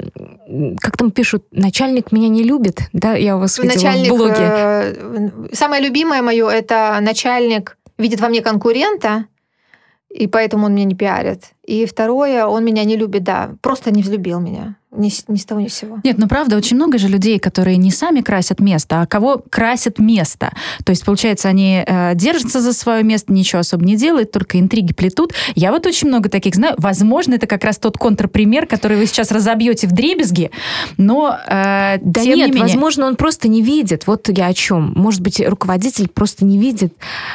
как 0.81 0.97
там 0.97 1.11
пишут, 1.11 1.45
начальник 1.51 2.11
меня 2.11 2.27
не 2.27 2.43
любит, 2.43 2.81
да? 2.91 3.13
Я 3.13 3.37
у 3.37 3.39
вас 3.39 3.57
видела 3.57 3.75
начальник, 3.75 4.11
в 4.11 4.15
блоге. 4.17 4.35
Э, 4.39 5.29
самое 5.53 5.81
любимое 5.81 6.21
мое 6.21 6.49
это 6.49 6.97
начальник 7.01 7.77
видит 7.97 8.19
во 8.19 8.27
мне 8.27 8.41
конкурента, 8.41 9.25
и 10.13 10.27
поэтому 10.27 10.67
он 10.67 10.75
меня 10.75 10.85
не 10.85 10.95
пиарит. 10.95 11.53
И 11.63 11.85
второе, 11.85 12.45
он 12.45 12.63
меня 12.63 12.83
не 12.83 12.95
любит, 12.95 13.23
да, 13.23 13.55
просто 13.61 13.91
не 13.91 14.03
взлюбил 14.03 14.39
меня. 14.39 14.77
Ни, 14.95 15.11
ни 15.27 15.37
с 15.37 15.45
того, 15.45 15.61
ни 15.61 15.67
с 15.67 15.73
сего. 15.73 15.99
Нет, 16.03 16.17
ну 16.17 16.27
правда, 16.27 16.55
очень 16.55 16.75
много 16.75 16.97
же 16.97 17.07
людей, 17.07 17.39
которые 17.39 17.77
не 17.77 17.91
сами 17.91 18.21
красят 18.21 18.59
место, 18.59 19.01
а 19.01 19.05
кого 19.05 19.43
красят 19.49 19.99
место. 19.99 20.53
То 20.83 20.91
есть, 20.91 21.03
получается, 21.03 21.49
они 21.49 21.83
э, 21.85 22.15
держатся 22.15 22.61
за 22.61 22.73
свое 22.73 23.03
место, 23.03 23.33
ничего 23.33 23.59
особо 23.59 23.83
не 23.85 23.95
делают, 23.95 24.31
только 24.31 24.59
интриги 24.59 24.93
плетут. 24.93 25.33
Я 25.55 25.71
вот 25.71 25.85
очень 25.85 26.07
много 26.07 26.29
таких 26.29 26.55
знаю. 26.55 26.75
Возможно, 26.77 27.35
это 27.35 27.47
как 27.47 27.63
раз 27.63 27.77
тот 27.77 27.97
контрпример, 27.97 28.67
который 28.67 28.97
вы 28.97 29.05
сейчас 29.07 29.31
разобьете 29.31 29.87
в 29.87 29.91
дребезги, 29.91 30.51
но 30.97 31.37
э, 31.47 31.97
да 31.99 32.21
тем 32.21 32.35
нет, 32.35 32.49
не 32.49 32.53
менее... 32.53 32.61
возможно, 32.61 33.07
он 33.07 33.15
просто 33.15 33.47
не 33.47 33.61
видит. 33.61 34.05
Вот 34.07 34.29
я 34.29 34.47
о 34.47 34.53
чем. 34.53 34.93
Может 34.95 35.21
быть, 35.21 35.41
руководитель 35.45 36.07
просто 36.07 36.45
не 36.45 36.57
видит, 36.59 36.93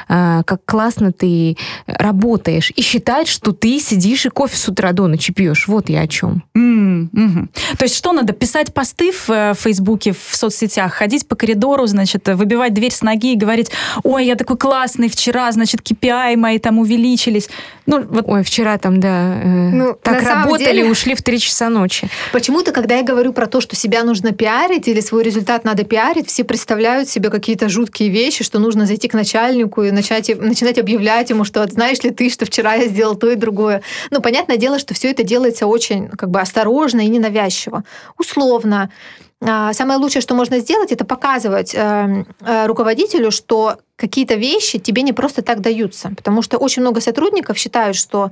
э, 0.09 0.43
как 0.45 0.61
классно 0.65 1.13
ты 1.13 1.57
работаешь 1.87 2.73
и 2.77 2.83
считает, 2.83 3.29
что 3.29 3.53
ты 3.53 3.81
сидишь 3.81 4.27
и 4.27 4.29
кофе 4.29 4.57
с 4.57 4.69
утра 4.69 4.93
до 4.93 5.07
ночи 5.07 5.33
пьешь. 5.33 5.67
Вот 5.67 5.89
я 5.89 6.03
о 6.03 6.09
чем. 6.09 6.45
Mm-hmm. 6.57 7.48
То 7.79 7.85
есть 7.85 7.97
что 7.97 8.13
надо? 8.13 8.33
Писать 8.33 8.73
посты 8.73 9.13
в 9.13 9.31
э, 9.31 9.55
Фейсбуке, 9.55 10.13
в 10.13 10.37
соцсетях, 10.37 10.95
ходить 10.95 11.27
по 11.27 11.37
коридору, 11.37 11.87
значит, 11.87 12.29
выбивать 12.29 12.75
дверь 12.75 12.93
с 12.93 13.03
ноги 13.03 13.33
и 13.33 13.37
говорить, 13.37 13.71
ой, 14.05 14.27
я 14.27 14.37
такой 14.37 14.57
классный, 14.57 15.09
вчера, 15.09 15.51
значит, 15.53 15.81
KPI 15.81 16.37
мои 16.37 16.59
там 16.59 16.79
увеличились. 16.79 17.49
Ну, 17.87 18.05
вот... 18.05 18.25
Ой, 18.29 18.43
вчера 18.43 18.79
там, 18.79 19.01
да, 19.01 19.41
э, 19.43 19.47
ну, 19.47 19.97
так 20.03 20.23
работали, 20.23 20.65
деле... 20.65 20.91
ушли 20.91 21.15
в 21.15 21.23
3 21.23 21.39
часа 21.39 21.69
ночи. 21.69 22.09
Почему-то, 22.33 22.73
когда 22.73 22.97
я 22.97 23.03
говорю 23.03 23.33
про 23.33 23.47
то, 23.47 23.61
что 23.61 23.77
себя 23.77 24.05
нужно 24.05 24.33
пиарить 24.33 24.89
или 24.89 25.01
свой 25.01 25.23
результат 25.23 25.65
надо 25.65 25.85
пиарить, 25.85 26.29
все 26.29 26.45
представляют 26.45 27.09
себе 27.09 27.31
какие-то 27.31 27.69
жуткие 27.69 28.11
вещи, 28.11 28.45
что 28.45 28.59
нужно 28.59 28.87
зайти 28.87 29.09
к 29.09 29.15
начальнику 29.15 29.83
и 29.83 29.91
начать, 29.91 30.39
начинать 30.39 30.79
объявлять 30.79 31.31
ему, 31.31 31.45
что 31.45 31.67
знаешь 31.67 32.03
ли 32.03 32.11
ты, 32.11 32.31
что 32.31 32.45
вчера 32.45 32.75
я 32.75 32.89
сделал 32.89 33.15
то 33.15 33.31
и 33.31 33.37
другое. 33.37 33.83
Ну, 34.11 34.21
понятное 34.21 34.57
дело, 34.57 34.79
что 34.79 34.95
все 34.95 35.11
это 35.11 35.23
делается 35.23 35.67
очень 35.67 36.09
как 36.09 36.31
бы 36.31 36.41
осторожно 36.41 37.01
и 37.01 37.09
ненавязчиво 37.09 37.38
навязчиво. 37.39 37.83
Условно. 38.19 38.91
А, 39.41 39.73
самое 39.73 39.99
лучшее, 39.99 40.23
что 40.23 40.35
можно 40.35 40.59
сделать, 40.59 40.93
это 40.93 41.05
показывать 41.05 41.75
э, 41.75 42.25
э, 42.41 42.67
руководителю, 42.67 43.31
что 43.31 43.77
какие-то 43.97 44.35
вещи 44.35 44.79
тебе 44.79 45.03
не 45.03 45.13
просто 45.13 45.43
так 45.43 45.61
даются. 45.61 46.11
Потому 46.17 46.43
что 46.43 46.59
очень 46.59 46.83
много 46.83 47.01
сотрудников 47.01 47.57
считают, 47.57 47.97
что 47.97 48.31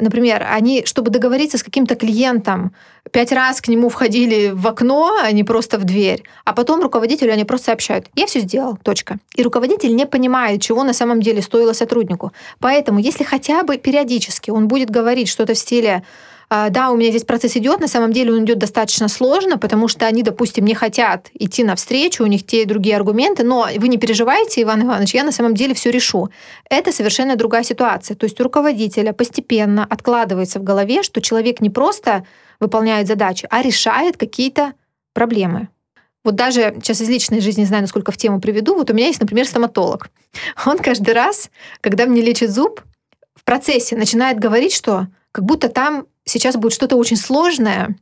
Например, 0.00 0.46
они, 0.48 0.84
чтобы 0.84 1.10
договориться 1.10 1.58
с 1.58 1.62
каким-то 1.62 1.96
клиентом, 1.96 2.72
пять 3.10 3.32
раз 3.32 3.60
к 3.60 3.68
нему 3.68 3.88
входили 3.88 4.52
в 4.54 4.66
окно, 4.66 5.18
а 5.20 5.32
не 5.32 5.44
просто 5.44 5.78
в 5.78 5.84
дверь, 5.84 6.22
а 6.44 6.52
потом 6.52 6.80
руководителю 6.80 7.32
они 7.32 7.44
просто 7.44 7.66
сообщают, 7.66 8.06
я 8.14 8.26
все 8.26 8.40
сделал, 8.40 8.76
точка. 8.76 9.16
И 9.34 9.42
руководитель 9.42 9.94
не 9.96 10.06
понимает, 10.06 10.62
чего 10.62 10.84
на 10.84 10.92
самом 10.92 11.20
деле 11.20 11.42
стоило 11.42 11.72
сотруднику. 11.72 12.32
Поэтому, 12.60 13.00
если 13.00 13.24
хотя 13.24 13.64
бы 13.64 13.76
периодически 13.76 14.50
он 14.50 14.68
будет 14.68 14.90
говорить 14.90 15.28
что-то 15.28 15.54
в 15.54 15.58
стиле, 15.58 16.04
да, 16.50 16.90
у 16.90 16.96
меня 16.96 17.10
здесь 17.10 17.24
процесс 17.24 17.56
идет, 17.56 17.80
на 17.80 17.88
самом 17.88 18.12
деле 18.12 18.32
он 18.32 18.44
идет 18.44 18.58
достаточно 18.58 19.08
сложно, 19.08 19.58
потому 19.58 19.86
что 19.86 20.06
они, 20.06 20.22
допустим, 20.22 20.64
не 20.64 20.74
хотят 20.74 21.28
идти 21.34 21.62
навстречу, 21.62 22.24
у 22.24 22.26
них 22.26 22.46
те 22.46 22.62
и 22.62 22.64
другие 22.64 22.96
аргументы, 22.96 23.44
но 23.44 23.68
вы 23.76 23.88
не 23.88 23.98
переживайте, 23.98 24.62
Иван 24.62 24.82
Иванович, 24.84 25.14
я 25.14 25.24
на 25.24 25.32
самом 25.32 25.54
деле 25.54 25.74
все 25.74 25.90
решу. 25.90 26.30
Это 26.70 26.90
совершенно 26.90 27.36
другая 27.36 27.64
ситуация. 27.64 28.16
То 28.16 28.24
есть 28.24 28.40
у 28.40 28.44
руководителя 28.44 29.12
постепенно 29.12 29.84
откладывается 29.84 30.58
в 30.58 30.62
голове, 30.62 31.02
что 31.02 31.20
человек 31.20 31.60
не 31.60 31.68
просто 31.68 32.24
выполняет 32.60 33.06
задачи, 33.08 33.46
а 33.50 33.60
решает 33.60 34.16
какие-то 34.16 34.72
проблемы. 35.12 35.68
Вот 36.24 36.34
даже 36.34 36.74
сейчас 36.82 37.00
из 37.00 37.08
личной 37.08 37.40
жизни, 37.40 37.60
не 37.60 37.66
знаю, 37.66 37.82
насколько 37.82 38.10
в 38.10 38.16
тему 38.16 38.40
приведу, 38.40 38.74
вот 38.74 38.90
у 38.90 38.94
меня 38.94 39.06
есть, 39.06 39.20
например, 39.20 39.46
стоматолог. 39.46 40.10
Он 40.66 40.78
каждый 40.78 41.14
раз, 41.14 41.50
когда 41.80 42.06
мне 42.06 42.20
лечит 42.20 42.50
зуб, 42.50 42.82
в 43.34 43.44
процессе 43.44 43.96
начинает 43.96 44.38
говорить, 44.38 44.74
что 44.74 45.06
как 45.38 45.44
будто 45.44 45.68
там 45.68 46.06
сейчас 46.24 46.56
будет 46.56 46.72
что-то 46.72 46.96
очень 46.96 47.16
сложное, 47.16 47.96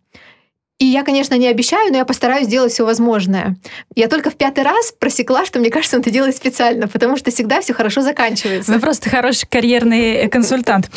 и 0.79 0.85
я, 0.85 1.05
конечно, 1.05 1.35
не 1.37 1.49
обещаю, 1.49 1.91
но 1.91 1.97
я 1.97 2.05
постараюсь 2.05 2.49
сделать 2.49 2.71
все 2.71 2.85
возможное. 2.85 3.57
Я 3.95 4.09
только 4.09 4.29
в 4.29 4.37
пятый 4.37 4.63
раз 4.63 4.93
просекла, 4.93 5.47
что 5.47 5.59
мне 5.59 5.71
кажется, 5.71 5.97
он 5.97 6.03
это 6.03 6.11
делает 6.11 6.37
специально, 6.37 6.87
потому 6.87 7.17
что 7.17 7.31
всегда 7.31 7.63
все 7.63 7.73
хорошо 7.73 8.03
заканчивается. 8.03 8.73
Вы 8.73 8.79
просто 8.79 9.09
хороший 9.09 9.47
карьерный 9.49 10.29
консультант. 10.29 10.91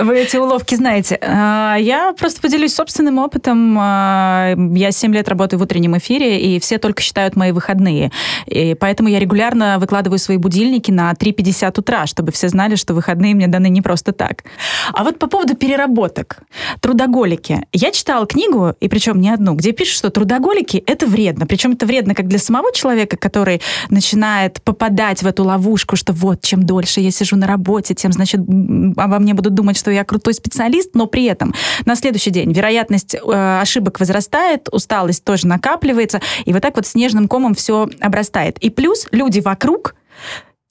Вы 0.00 0.18
эти 0.18 0.36
уловки 0.36 0.74
знаете. 0.74 1.20
А, 1.22 1.76
я 1.78 2.12
просто 2.18 2.40
поделюсь 2.40 2.74
собственным 2.74 3.18
опытом. 3.18 3.76
А, 3.78 4.56
я 4.56 4.90
7 4.90 5.14
лет 5.14 5.28
работаю 5.28 5.60
в 5.60 5.62
утреннем 5.62 5.96
эфире, 5.98 6.40
и 6.40 6.58
все 6.58 6.78
только 6.78 7.00
считают 7.00 7.36
мои 7.36 7.52
выходные. 7.52 8.10
И 8.46 8.74
поэтому 8.74 9.08
я 9.08 9.20
регулярно 9.20 9.78
выкладываю 9.78 10.18
свои 10.18 10.36
будильники 10.36 10.90
на 10.90 11.12
3.50 11.12 11.78
утра, 11.78 12.06
чтобы 12.06 12.32
все 12.32 12.48
знали, 12.48 12.74
что 12.74 12.92
выходные 12.92 13.36
мне 13.36 13.46
даны 13.46 13.68
не 13.68 13.82
просто 13.82 14.12
так. 14.12 14.42
А 14.92 15.04
вот 15.04 15.20
по 15.20 15.28
поводу 15.28 15.54
переработок. 15.54 16.38
Трудоголики. 16.80 17.64
Я 17.72 17.92
читала 17.92 18.26
книгу, 18.26 18.74
и 18.80 18.88
причем 18.88 19.11
причем 19.12 19.20
не 19.20 19.30
одну, 19.30 19.54
где 19.54 19.72
пишут, 19.72 19.96
что 19.96 20.10
трудоголики— 20.10 20.82
это 20.86 21.06
вредно. 21.06 21.46
Причем 21.46 21.72
это 21.72 21.86
вредно 21.86 22.14
как 22.14 22.28
для 22.28 22.38
самого 22.38 22.72
человека, 22.72 23.16
который 23.16 23.60
начинает 23.90 24.62
попадать 24.62 25.22
в 25.22 25.26
эту 25.26 25.44
ловушку, 25.44 25.96
что 25.96 26.12
вот, 26.12 26.40
чем 26.42 26.62
дольше 26.62 27.00
я 27.00 27.10
сижу 27.10 27.36
на 27.36 27.46
работе, 27.46 27.94
тем, 27.94 28.12
значит, 28.12 28.40
обо 28.40 29.18
мне 29.18 29.34
будут 29.34 29.54
думать, 29.54 29.76
что 29.76 29.90
я 29.90 30.04
крутой 30.04 30.34
специалист, 30.34 30.94
но 30.94 31.06
при 31.06 31.24
этом 31.24 31.52
на 31.84 31.94
следующий 31.94 32.30
день 32.30 32.52
вероятность 32.52 33.14
э, 33.14 33.60
ошибок 33.60 34.00
возрастает, 34.00 34.68
усталость 34.72 35.24
тоже 35.24 35.46
накапливается, 35.46 36.20
и 36.46 36.52
вот 36.52 36.62
так 36.62 36.76
вот 36.76 36.86
снежным 36.86 37.28
комом 37.28 37.54
все 37.54 37.88
обрастает. 38.00 38.58
И 38.58 38.70
плюс 38.70 39.06
люди 39.12 39.40
вокруг 39.40 39.94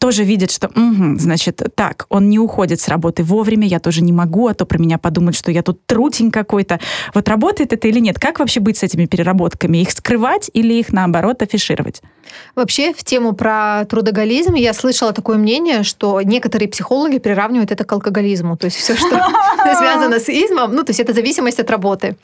тоже 0.02 0.24
видят, 0.24 0.50
что, 0.50 0.68
угу, 0.68 1.20
значит, 1.20 1.62
так, 1.76 2.08
он 2.10 2.28
не 2.28 2.40
уходит 2.40 2.82
с 2.82 2.88
работы 2.88 3.24
вовремя, 3.24 3.68
я 3.68 3.80
тоже 3.80 4.02
не 4.02 4.12
могу, 4.12 4.48
а 4.48 4.56
то 4.56 4.66
про 4.66 4.80
меня 4.80 4.98
подумают, 4.98 5.36
что 5.36 5.52
я 5.52 5.62
тут 5.62 5.86
трутень 5.86 6.32
какой-то. 6.32 6.80
Вот 7.14 7.30
работает 7.30 7.72
это 7.72 7.88
или 7.88 8.00
нет? 8.00 8.18
Как 8.18 8.40
вообще 8.40 8.62
быть 8.62 8.78
с 8.78 8.84
этими 8.84 9.06
переработками? 9.06 9.78
Их 9.78 9.92
скрывать 9.92 10.50
или 10.54 10.74
их, 10.74 10.92
наоборот, 10.92 11.44
афишировать? 11.44 12.02
Вообще, 12.56 12.94
в 12.94 13.04
тему 13.04 13.34
про 13.34 13.86
трудоголизм 13.86 14.56
я 14.56 14.74
слышала 14.74 15.14
такое 15.14 15.38
мнение, 15.38 15.84
что 15.84 16.20
некоторые 16.22 16.68
психологи 16.68 17.20
приравнивают 17.20 17.72
это 17.72 17.84
к 17.84 17.92
алкоголизму. 17.92 18.58
То 18.58 18.66
есть 18.66 18.78
все, 18.78 18.96
что 18.96 19.08
связано 19.78 20.20
с 20.20 20.30
измом, 20.30 20.74
ну, 20.74 20.84
то 20.84 20.90
есть 20.90 21.00
это 21.00 21.14
зависимость 21.14 21.60
от 21.60 21.70
работы. 21.70 22.16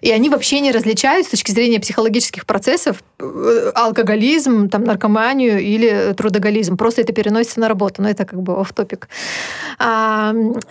И 0.00 0.10
они 0.10 0.30
вообще 0.30 0.60
не 0.60 0.72
различают 0.72 1.26
с 1.26 1.30
точки 1.30 1.52
зрения 1.52 1.78
психологических 1.78 2.44
процессов 2.44 3.04
э, 3.20 3.72
алкоголизм, 3.74 4.68
там, 4.68 4.82
наркоманию 4.82 5.60
или 5.60 6.12
трудоголизм. 6.16 6.76
Просто 6.76 7.02
это 7.02 7.12
переносится 7.22 7.60
на 7.60 7.68
работу. 7.68 8.02
Но 8.02 8.08
это 8.08 8.24
как 8.24 8.42
бы 8.42 8.60
оф 8.60 8.72
топик 8.72 9.08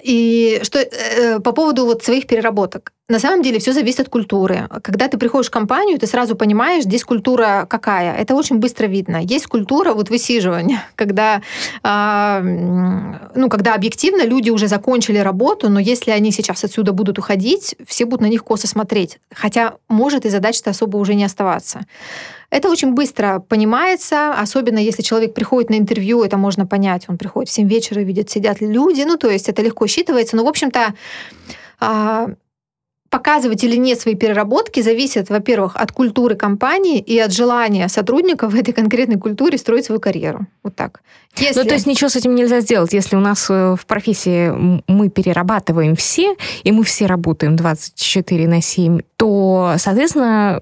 И 0.03 0.59
что 0.63 0.79
э, 0.79 1.39
по 1.39 1.51
поводу 1.51 1.85
вот 1.85 2.03
своих 2.03 2.25
переработок. 2.27 2.91
На 3.09 3.17
самом 3.17 3.41
деле 3.41 3.57
все 3.57 3.73
зависит 3.73 4.01
от 4.01 4.09
культуры. 4.09 4.69
Когда 4.83 5.07
ты 5.07 5.17
приходишь 5.17 5.47
в 5.47 5.51
компанию, 5.51 5.97
ты 5.97 6.05
сразу 6.05 6.35
понимаешь, 6.35 6.83
здесь 6.83 7.03
культура 7.03 7.65
какая. 7.67 8.15
Это 8.15 8.35
очень 8.35 8.57
быстро 8.57 8.85
видно. 8.85 9.17
Есть 9.17 9.47
культура 9.47 9.93
вот 9.93 10.11
высиживания, 10.11 10.83
когда, 10.95 11.41
э, 11.83 12.41
ну, 13.33 13.49
когда 13.49 13.73
объективно 13.73 14.25
люди 14.25 14.51
уже 14.51 14.67
закончили 14.67 15.17
работу, 15.17 15.69
но 15.69 15.79
если 15.79 16.11
они 16.11 16.31
сейчас 16.31 16.63
отсюда 16.63 16.93
будут 16.93 17.17
уходить, 17.17 17.75
все 17.87 18.05
будут 18.05 18.21
на 18.21 18.27
них 18.27 18.43
косо 18.43 18.67
смотреть. 18.67 19.17
Хотя 19.33 19.73
может 19.87 20.25
и 20.27 20.29
задач-то 20.29 20.69
особо 20.69 20.97
уже 20.97 21.15
не 21.15 21.23
оставаться. 21.23 21.87
Это 22.51 22.69
очень 22.69 22.93
быстро 22.93 23.39
понимается, 23.39 24.33
особенно 24.33 24.77
если 24.77 25.01
человек 25.01 25.33
приходит 25.33 25.71
на 25.71 25.79
интервью, 25.79 26.23
это 26.23 26.37
можно 26.37 26.67
понять. 26.67 27.05
Он 27.07 27.17
приходит 27.17 27.49
в 27.49 27.53
7 27.53 27.67
вечера, 27.67 28.01
видит, 28.01 28.29
сидят 28.29 28.61
люди, 28.61 29.01
ну, 29.01 29.17
то 29.17 29.31
есть 29.31 29.49
это 29.49 29.63
легко 29.63 29.87
считывается. 29.87 30.35
Но, 30.35 30.43
в 30.43 30.47
общем-то, 30.47 30.93
а, 31.79 32.27
показывать 33.09 33.63
или 33.63 33.75
нет 33.75 33.99
свои 33.99 34.15
переработки 34.15 34.81
зависит, 34.81 35.29
во-первых, 35.29 35.75
от 35.75 35.91
культуры 35.91 36.35
компании 36.35 36.99
и 36.99 37.17
от 37.19 37.33
желания 37.33 37.87
сотрудников 37.87 38.53
в 38.53 38.55
этой 38.55 38.73
конкретной 38.73 39.17
культуре 39.17 39.57
строить 39.57 39.85
свою 39.85 39.99
карьеру. 39.99 40.47
Вот 40.63 40.75
так. 40.75 41.01
Если... 41.37 41.59
Ну, 41.59 41.67
то 41.67 41.73
есть 41.73 41.87
ничего 41.87 42.09
с 42.09 42.15
этим 42.15 42.35
нельзя 42.35 42.61
сделать. 42.61 42.93
Если 42.93 43.15
у 43.15 43.19
нас 43.19 43.47
э, 43.49 43.75
в 43.79 43.85
профессии 43.85 44.81
мы 44.87 45.09
перерабатываем 45.09 45.95
все, 45.95 46.35
и 46.63 46.71
мы 46.71 46.83
все 46.83 47.05
работаем 47.05 47.55
24 47.55 48.47
на 48.47 48.61
7, 48.61 48.99
то, 49.15 49.75
соответственно, 49.77 50.57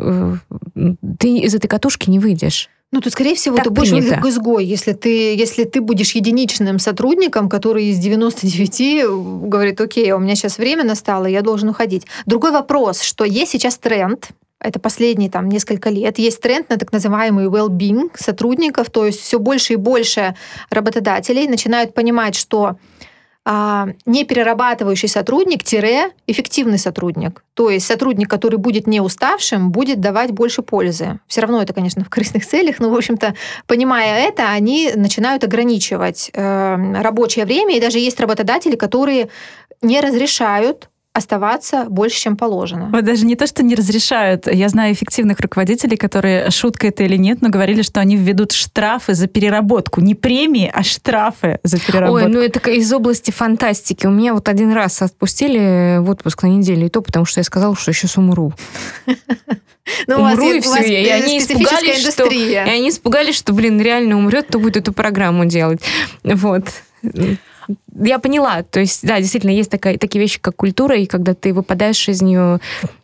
э, 0.75 0.95
ты 1.19 1.37
из 1.37 1.55
этой 1.55 1.67
катушки 1.67 2.09
не 2.09 2.19
выйдешь. 2.19 2.69
Ну, 2.93 3.01
тут, 3.01 3.11
скорее 3.11 3.35
всего, 3.35 3.57
так 3.57 3.65
ты 3.65 3.69
будешь 3.69 4.09
как 4.09 4.25
изгой, 4.25 4.63
если 4.63 4.93
ты, 4.93 5.35
если 5.35 5.65
ты 5.65 5.81
будешь 5.81 6.11
единичным 6.11 6.79
сотрудником, 6.79 7.49
который 7.49 7.87
из 7.87 7.97
99 7.97 9.49
говорит, 9.49 9.81
окей, 9.81 10.13
у 10.13 10.19
меня 10.19 10.35
сейчас 10.35 10.57
время 10.57 10.85
настало, 10.85 11.25
я 11.25 11.41
должен 11.41 11.67
уходить. 11.67 12.07
Другой 12.25 12.51
вопрос, 12.51 13.01
что 13.01 13.25
есть 13.25 13.51
сейчас 13.51 13.77
тренд, 13.77 14.29
это 14.61 14.79
последние 14.79 15.29
там 15.29 15.49
несколько 15.49 15.89
лет, 15.89 16.17
есть 16.17 16.41
тренд 16.41 16.69
на 16.69 16.77
так 16.77 16.93
называемый 16.93 17.47
well-being 17.47 18.09
сотрудников, 18.15 18.89
то 18.89 19.05
есть 19.05 19.19
все 19.19 19.37
больше 19.37 19.73
и 19.73 19.75
больше 19.75 20.35
работодателей 20.69 21.45
начинают 21.47 21.93
понимать, 21.93 22.35
что 22.35 22.77
а, 23.49 23.87
неперерабатывающий 24.05 25.07
сотрудник-эффективный 25.07 26.77
сотрудник. 26.77 27.45
То 27.53 27.69
есть 27.69 27.87
сотрудник, 27.87 28.29
который 28.29 28.57
будет 28.57 28.87
не 28.87 28.99
уставшим, 28.99 29.71
будет 29.71 30.01
давать 30.01 30.31
больше 30.31 30.63
пользы. 30.63 31.21
Все 31.27 31.39
равно 31.39 31.61
это, 31.61 31.71
конечно, 31.71 32.03
в 32.03 32.09
корыстных 32.09 32.45
целях, 32.45 32.79
но, 32.79 32.89
в 32.89 32.93
общем-то, 32.93 33.35
понимая 33.65 34.27
это, 34.27 34.49
они 34.49 34.91
начинают 34.95 35.45
ограничивать 35.45 36.29
э, 36.33 37.01
рабочее 37.01 37.45
время. 37.45 37.77
И 37.77 37.79
даже 37.79 37.99
есть 37.99 38.19
работодатели, 38.19 38.75
которые 38.75 39.29
не 39.81 40.01
разрешают 40.01 40.89
оставаться 41.17 41.85
больше, 41.89 42.19
чем 42.19 42.37
положено. 42.37 42.89
Вот 42.91 43.03
даже 43.03 43.25
не 43.25 43.35
то, 43.35 43.47
что 43.47 43.63
не 43.63 43.75
разрешают. 43.75 44.47
Я 44.51 44.69
знаю 44.69 44.93
эффективных 44.93 45.39
руководителей, 45.39 45.97
которые, 45.97 46.51
шутка 46.51 46.87
это 46.87 47.03
или 47.03 47.17
нет, 47.17 47.41
но 47.41 47.49
говорили, 47.49 47.81
что 47.81 47.99
они 47.99 48.15
введут 48.15 48.51
штрафы 48.51 49.13
за 49.13 49.27
переработку. 49.27 50.01
Не 50.01 50.15
премии, 50.15 50.71
а 50.73 50.83
штрафы 50.83 51.59
за 51.63 51.79
переработку. 51.79 52.25
Ой, 52.25 52.31
ну 52.31 52.39
это 52.39 52.59
из 52.69 52.91
области 52.93 53.31
фантастики. 53.31 54.05
У 54.05 54.11
меня 54.11 54.33
вот 54.33 54.47
один 54.47 54.71
раз 54.71 55.01
отпустили 55.01 55.97
в 55.99 56.09
отпуск 56.09 56.43
на 56.43 56.47
неделю, 56.47 56.85
и 56.85 56.89
то 56.89 57.01
потому, 57.01 57.25
что 57.25 57.39
я 57.39 57.43
сказала, 57.43 57.75
что 57.75 57.91
сейчас 57.93 58.17
умру. 58.17 58.53
Ну, 60.05 60.21
умру, 60.21 60.51
и 60.51 60.59
все. 60.59 61.03
И 61.03 61.07
они 61.07 61.39
испугались, 61.39 62.07
что, 62.11 62.25
и 62.25 62.53
они 62.55 62.89
испугались, 62.89 63.35
что, 63.35 63.53
блин, 63.53 63.81
реально 63.81 64.17
умрет, 64.17 64.47
то 64.49 64.59
будет 64.59 64.77
эту 64.77 64.93
программу 64.93 65.45
делать. 65.45 65.81
Вот 66.23 66.65
я 67.99 68.19
поняла. 68.19 68.63
То 68.63 68.79
есть, 68.79 69.05
да, 69.05 69.19
действительно, 69.19 69.51
есть 69.51 69.69
такая, 69.69 69.97
такие 69.97 70.21
вещи, 70.21 70.39
как 70.39 70.55
культура, 70.55 70.95
и 70.95 71.05
когда 71.05 71.33
ты 71.33 71.53
выпадаешь 71.53 72.07
из 72.09 72.21
нее, 72.21 72.59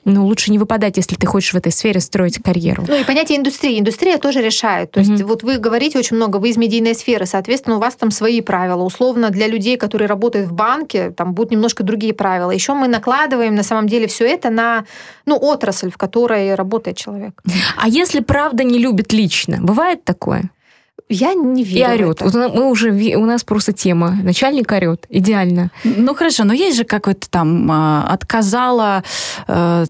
ну, 0.06 0.26
лучше 0.26 0.52
не 0.52 0.60
выпадать, 0.60 0.98
если 0.98 1.16
ты 1.16 1.26
хочешь 1.26 1.54
в 1.54 1.58
этой 1.58 1.72
сфере 1.72 2.00
строить 2.00 2.42
карьеру. 2.42 2.86
Ну, 2.88 3.00
и 3.00 3.04
понятие 3.04 3.38
индустрии. 3.38 3.80
Индустрия 3.80 4.18
тоже 4.18 4.42
решает. 4.42 4.92
То 4.92 5.00
есть, 5.00 5.22
вот 5.24 5.44
вы 5.44 5.58
говорите 5.58 5.98
очень 6.00 6.16
много, 6.16 6.38
вы 6.38 6.50
из 6.50 6.58
медийной 6.58 6.96
сферы, 6.96 7.26
соответственно, 7.26 7.78
у 7.78 7.80
вас 7.80 7.96
там 7.96 8.12
свои 8.12 8.42
правила. 8.42 8.84
Условно, 8.84 9.30
для 9.30 9.48
людей, 9.48 9.78
которые 9.78 10.08
работают 10.08 10.48
в 10.48 10.54
банке, 10.54 11.12
там 11.12 11.34
будут 11.34 11.52
немножко 11.52 11.84
другие 11.84 12.14
правила. 12.14 12.52
Еще 12.52 12.74
мы 12.74 12.88
накладываем, 12.88 13.56
на 13.56 13.64
самом 13.64 13.88
деле, 13.88 14.08
все 14.08 14.26
это 14.26 14.50
на, 14.50 14.86
ну, 15.26 15.38
отрасль, 15.38 15.90
в 15.90 15.98
которой 15.98 16.56
работает 16.56 16.98
человек. 16.98 17.42
А 17.78 17.88
если 17.88 18.20
правда 18.20 18.64
не 18.64 18.80
любит 18.80 19.14
лично, 19.14 19.58
бывает 19.62 20.04
такое? 20.04 20.50
Я 21.14 21.34
не 21.36 21.64
верю. 21.64 21.94
И 21.94 21.94
орет. 21.94 22.22
Вот 22.22 22.34
мы 22.34 22.70
уже, 22.70 22.92
у 23.16 23.26
нас 23.26 23.44
просто 23.44 23.72
тема. 23.72 24.18
Начальник 24.24 24.72
орет. 24.72 25.06
Идеально. 25.10 25.70
Ну 25.84 26.16
хорошо, 26.16 26.44
но 26.44 26.54
есть 26.54 26.78
же 26.78 26.84
какой-то 26.84 27.30
там 27.30 27.70
а, 27.72 28.08
отказала 28.10 29.04
э, 29.48 29.86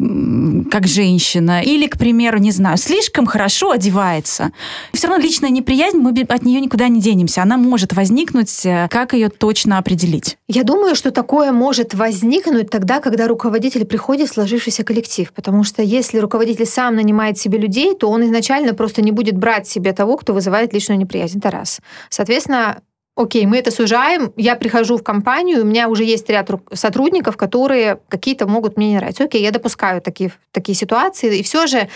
как 0.70 0.88
женщина. 0.88 1.62
Или, 1.62 1.88
к 1.88 1.98
примеру, 1.98 2.40
не 2.40 2.52
знаю, 2.52 2.78
слишком 2.78 3.26
хорошо 3.26 3.72
одевается. 3.72 4.52
Все 4.92 5.08
равно 5.08 5.24
личная 5.24 5.50
неприязнь, 5.50 5.98
мы 5.98 6.12
от 6.12 6.44
нее 6.44 6.60
никуда 6.60 6.88
не 6.90 7.00
денемся. 7.00 7.42
Она 7.42 7.58
может 7.58 7.94
возникнуть. 7.94 8.66
Э, 8.66 8.88
как 8.90 9.14
ее 9.14 9.30
точно 9.30 9.78
определить? 9.78 10.38
Я 10.48 10.64
думаю, 10.64 10.96
что 10.96 11.12
такое 11.12 11.52
может 11.52 11.94
возникнуть 11.94 12.70
тогда, 12.70 13.00
когда 13.00 13.28
руководитель 13.28 13.86
приходит 13.86 14.30
в 14.30 14.34
сложившийся 14.34 14.84
коллектив. 14.84 15.32
Потому 15.34 15.64
что 15.64 15.82
если 15.82 16.18
руководитель 16.18 16.66
сам 16.66 16.96
нанимает 16.96 17.38
себе 17.38 17.58
людей, 17.58 17.96
то 17.96 18.10
он 18.10 18.24
изначально 18.26 18.74
просто 18.74 19.02
не 19.02 19.12
будет 19.12 19.38
брать 19.38 19.68
себе 19.68 19.94
того, 19.94 20.18
кто 20.18 20.34
вызывает 20.34 20.74
личную 20.74 21.00
неприязнь. 21.14 21.40
Это 21.40 21.52
раз. 21.52 21.80
Соответственно, 22.10 22.82
окей, 23.16 23.46
мы 23.46 23.58
это 23.58 23.72
сужаем, 23.72 24.34
я 24.38 24.56
прихожу 24.56 24.98
в 24.98 25.04
компанию, 25.04 25.62
у 25.62 25.66
меня 25.66 25.88
уже 25.88 26.04
есть 26.04 26.30
ряд 26.30 26.50
сотрудников, 26.74 27.38
которые 27.38 28.00
какие-то 28.10 28.48
могут 28.48 28.78
мне 28.78 28.90
не 28.90 28.98
нравиться. 28.98 29.24
Окей, 29.24 29.42
я 29.42 29.52
допускаю 29.52 30.02
такие, 30.02 30.32
такие 30.52 30.76
ситуации, 30.76 31.40
и 31.40 31.44
все 31.44 31.68
же 31.68 31.90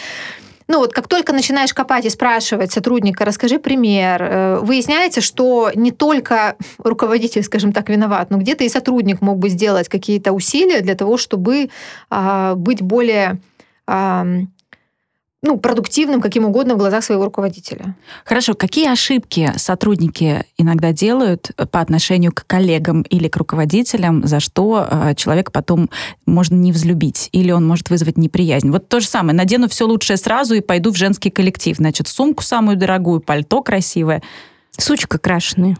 ну 0.69 0.79
вот 0.79 0.91
как 0.91 1.07
только 1.07 1.31
начинаешь 1.31 1.73
копать 1.73 2.03
и 2.03 2.09
спрашивать 2.09 2.73
сотрудника, 2.73 3.23
расскажи 3.23 3.57
пример, 3.57 4.21
э, 4.21 4.59
выясняется, 4.59 5.21
что 5.21 5.71
не 5.73 5.91
только 5.91 6.57
руководитель, 6.77 7.41
скажем 7.43 7.71
так, 7.71 7.87
виноват, 7.87 8.29
но 8.31 8.37
где-то 8.37 8.65
и 8.65 8.69
сотрудник 8.69 9.21
мог 9.21 9.37
бы 9.39 9.47
сделать 9.47 9.87
какие-то 9.87 10.33
усилия 10.33 10.81
для 10.81 10.95
того, 10.95 11.15
чтобы 11.15 11.69
а, 12.09 12.55
быть 12.55 12.81
более 12.81 13.39
ну, 15.43 15.57
продуктивным, 15.57 16.19
каким 16.19 16.45
угодно 16.45 16.73
в 16.73 16.77
глазах 16.77 17.03
своего 17.03 17.25
руководителя. 17.25 17.95
Хорошо, 18.25 18.55
какие 18.55 18.91
ошибки 18.91 19.53
сотрудники 19.57 20.45
иногда 20.57 20.91
делают 20.91 21.51
по 21.71 21.79
отношению 21.79 22.31
к 22.33 22.45
коллегам 22.47 23.03
или 23.03 23.27
к 23.27 23.37
руководителям, 23.37 24.25
за 24.25 24.39
что 24.39 24.87
э, 24.89 25.13
человек 25.15 25.51
потом 25.51 25.89
можно 26.25 26.55
не 26.55 26.71
взлюбить, 26.71 27.29
или 27.33 27.51
он 27.51 27.67
может 27.67 27.91
вызвать 27.91 28.17
неприязнь? 28.17 28.71
Вот 28.71 28.89
то 28.89 28.99
же 28.99 29.07
самое, 29.07 29.35
надену 29.35 29.69
все 29.69 29.85
лучшее 29.85 30.17
сразу 30.17 30.55
и 30.55 30.61
пойду 30.61 30.91
в 30.91 30.97
женский 30.97 31.29
коллектив. 31.29 31.77
Значит, 31.77 32.07
сумку 32.07 32.43
самую 32.43 32.75
дорогую, 32.75 33.19
пальто 33.19 33.61
красивое. 33.61 34.23
Сучка 34.71 35.19
крашеная. 35.19 35.77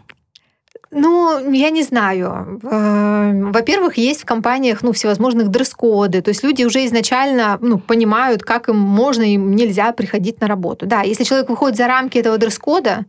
Ну, 0.90 1.52
я 1.52 1.70
не 1.70 1.82
знаю. 1.82 2.60
Э, 2.62 3.50
во-первых, 3.52 3.98
есть 3.98 4.22
в 4.22 4.24
компаниях 4.24 4.82
ну, 4.82 4.92
всевозможных 4.92 5.48
дресс-коды. 5.48 6.22
То 6.22 6.30
есть 6.30 6.42
люди 6.42 6.64
уже 6.64 6.84
изначально 6.86 7.58
ну, 7.60 7.78
понимают, 7.78 8.42
как 8.42 8.68
им 8.68 8.78
можно 8.78 9.22
и 9.22 9.36
нельзя 9.36 9.92
приходить 9.92 10.40
на 10.40 10.46
работу. 10.46 10.86
Да, 10.86 11.02
если 11.02 11.24
человек 11.24 11.50
выходит 11.50 11.76
за 11.76 11.86
рамки 11.86 12.16
этого 12.16 12.38
дресс-кода, 12.38 13.04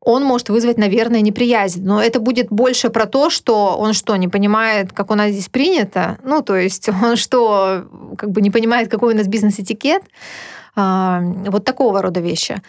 он 0.00 0.22
может 0.24 0.48
вызвать, 0.48 0.78
наверное, 0.78 1.20
неприязнь. 1.20 1.84
Но 1.84 2.00
это 2.00 2.20
будет 2.20 2.48
больше 2.50 2.90
про 2.90 3.06
то, 3.06 3.28
что 3.28 3.76
он 3.76 3.92
что, 3.92 4.14
не 4.16 4.28
понимает, 4.28 4.92
как 4.92 5.10
у 5.10 5.14
нас 5.14 5.32
здесь 5.32 5.48
принято? 5.48 6.18
Ну, 6.22 6.42
то 6.42 6.56
есть 6.56 6.88
он 7.04 7.16
что, 7.16 7.86
как 8.16 8.30
бы 8.30 8.40
не 8.40 8.50
понимает, 8.50 8.88
какой 8.88 9.14
у 9.14 9.16
нас 9.16 9.26
бизнес-этикет? 9.26 10.02
А, 10.76 11.20
вот 11.46 11.64
такого 11.64 12.02
рода 12.02 12.20
вещи. 12.20 12.62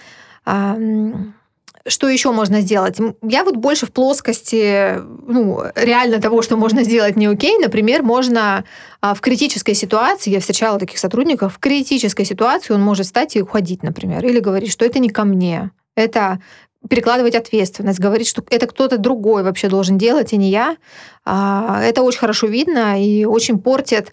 Что 1.88 2.10
еще 2.10 2.32
можно 2.32 2.62
сделать? 2.62 2.98
Я 3.22 3.44
вот 3.44 3.56
больше 3.56 3.86
в 3.86 3.92
плоскости 3.92 4.96
ну, 5.00 5.64
реально 5.76 6.20
того, 6.20 6.42
что 6.42 6.58
можно 6.58 6.84
сделать 6.84 7.16
не 7.16 7.28
окей. 7.28 7.58
Например, 7.58 8.04
можно 8.04 8.66
а, 9.02 9.14
в 9.14 9.22
критической 9.22 9.74
ситуации, 9.74 10.32
я 10.32 10.40
встречала 10.40 10.78
таких 10.78 11.00
сотрудников, 11.00 11.56
в 11.56 11.60
критической 11.60 12.26
ситуации 12.26 12.74
он 12.74 12.82
может 12.82 13.06
стать 13.06 13.36
и 13.36 13.42
уходить, 13.42 13.84
например, 13.84 14.26
или 14.26 14.40
говорить, 14.40 14.72
что 14.72 14.86
это 14.86 15.00
не 15.00 15.10
ко 15.10 15.24
мне, 15.24 15.72
это 15.96 16.40
перекладывать 16.88 17.36
ответственность, 17.36 18.00
говорить, 18.00 18.28
что 18.28 18.44
это 18.50 18.68
кто-то 18.68 18.98
другой 18.98 19.44
вообще 19.44 19.68
должен 19.68 19.98
делать, 19.98 20.34
а 20.34 20.38
не 20.38 20.50
я. 20.50 20.78
А, 21.26 21.82
это 21.84 22.04
очень 22.04 22.20
хорошо 22.20 22.48
видно 22.48 23.02
и 23.04 23.26
очень 23.26 23.60
портит 23.60 24.12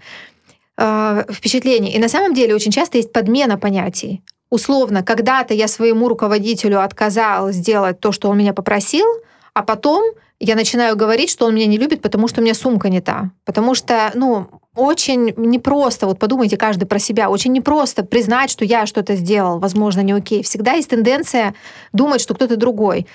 а, 0.76 1.24
впечатление. 1.30 1.94
И 1.94 1.98
на 1.98 2.08
самом 2.08 2.34
деле 2.34 2.54
очень 2.54 2.72
часто 2.72 2.98
есть 2.98 3.12
подмена 3.12 3.58
понятий 3.58 4.22
условно, 4.50 5.02
когда-то 5.02 5.54
я 5.54 5.68
своему 5.68 6.08
руководителю 6.08 6.82
отказал 6.82 7.50
сделать 7.52 8.00
то, 8.00 8.12
что 8.12 8.28
он 8.28 8.38
меня 8.38 8.52
попросил, 8.52 9.06
а 9.54 9.62
потом 9.62 10.04
я 10.38 10.54
начинаю 10.54 10.96
говорить, 10.96 11.30
что 11.30 11.46
он 11.46 11.54
меня 11.54 11.66
не 11.66 11.78
любит, 11.78 12.02
потому 12.02 12.28
что 12.28 12.40
у 12.40 12.44
меня 12.44 12.54
сумка 12.54 12.88
не 12.88 13.00
та. 13.00 13.30
Потому 13.44 13.74
что, 13.74 14.10
ну, 14.14 14.48
очень 14.74 15.32
непросто, 15.36 16.06
вот 16.06 16.18
подумайте 16.18 16.58
каждый 16.58 16.84
про 16.84 16.98
себя, 16.98 17.30
очень 17.30 17.52
непросто 17.52 18.04
признать, 18.04 18.50
что 18.50 18.64
я 18.64 18.84
что-то 18.84 19.16
сделал, 19.16 19.58
возможно, 19.58 20.00
не 20.00 20.12
окей. 20.12 20.42
Всегда 20.42 20.72
есть 20.72 20.90
тенденция 20.90 21.54
думать, 21.92 22.20
что 22.20 22.34
кто-то 22.34 22.56
другой. 22.56 23.06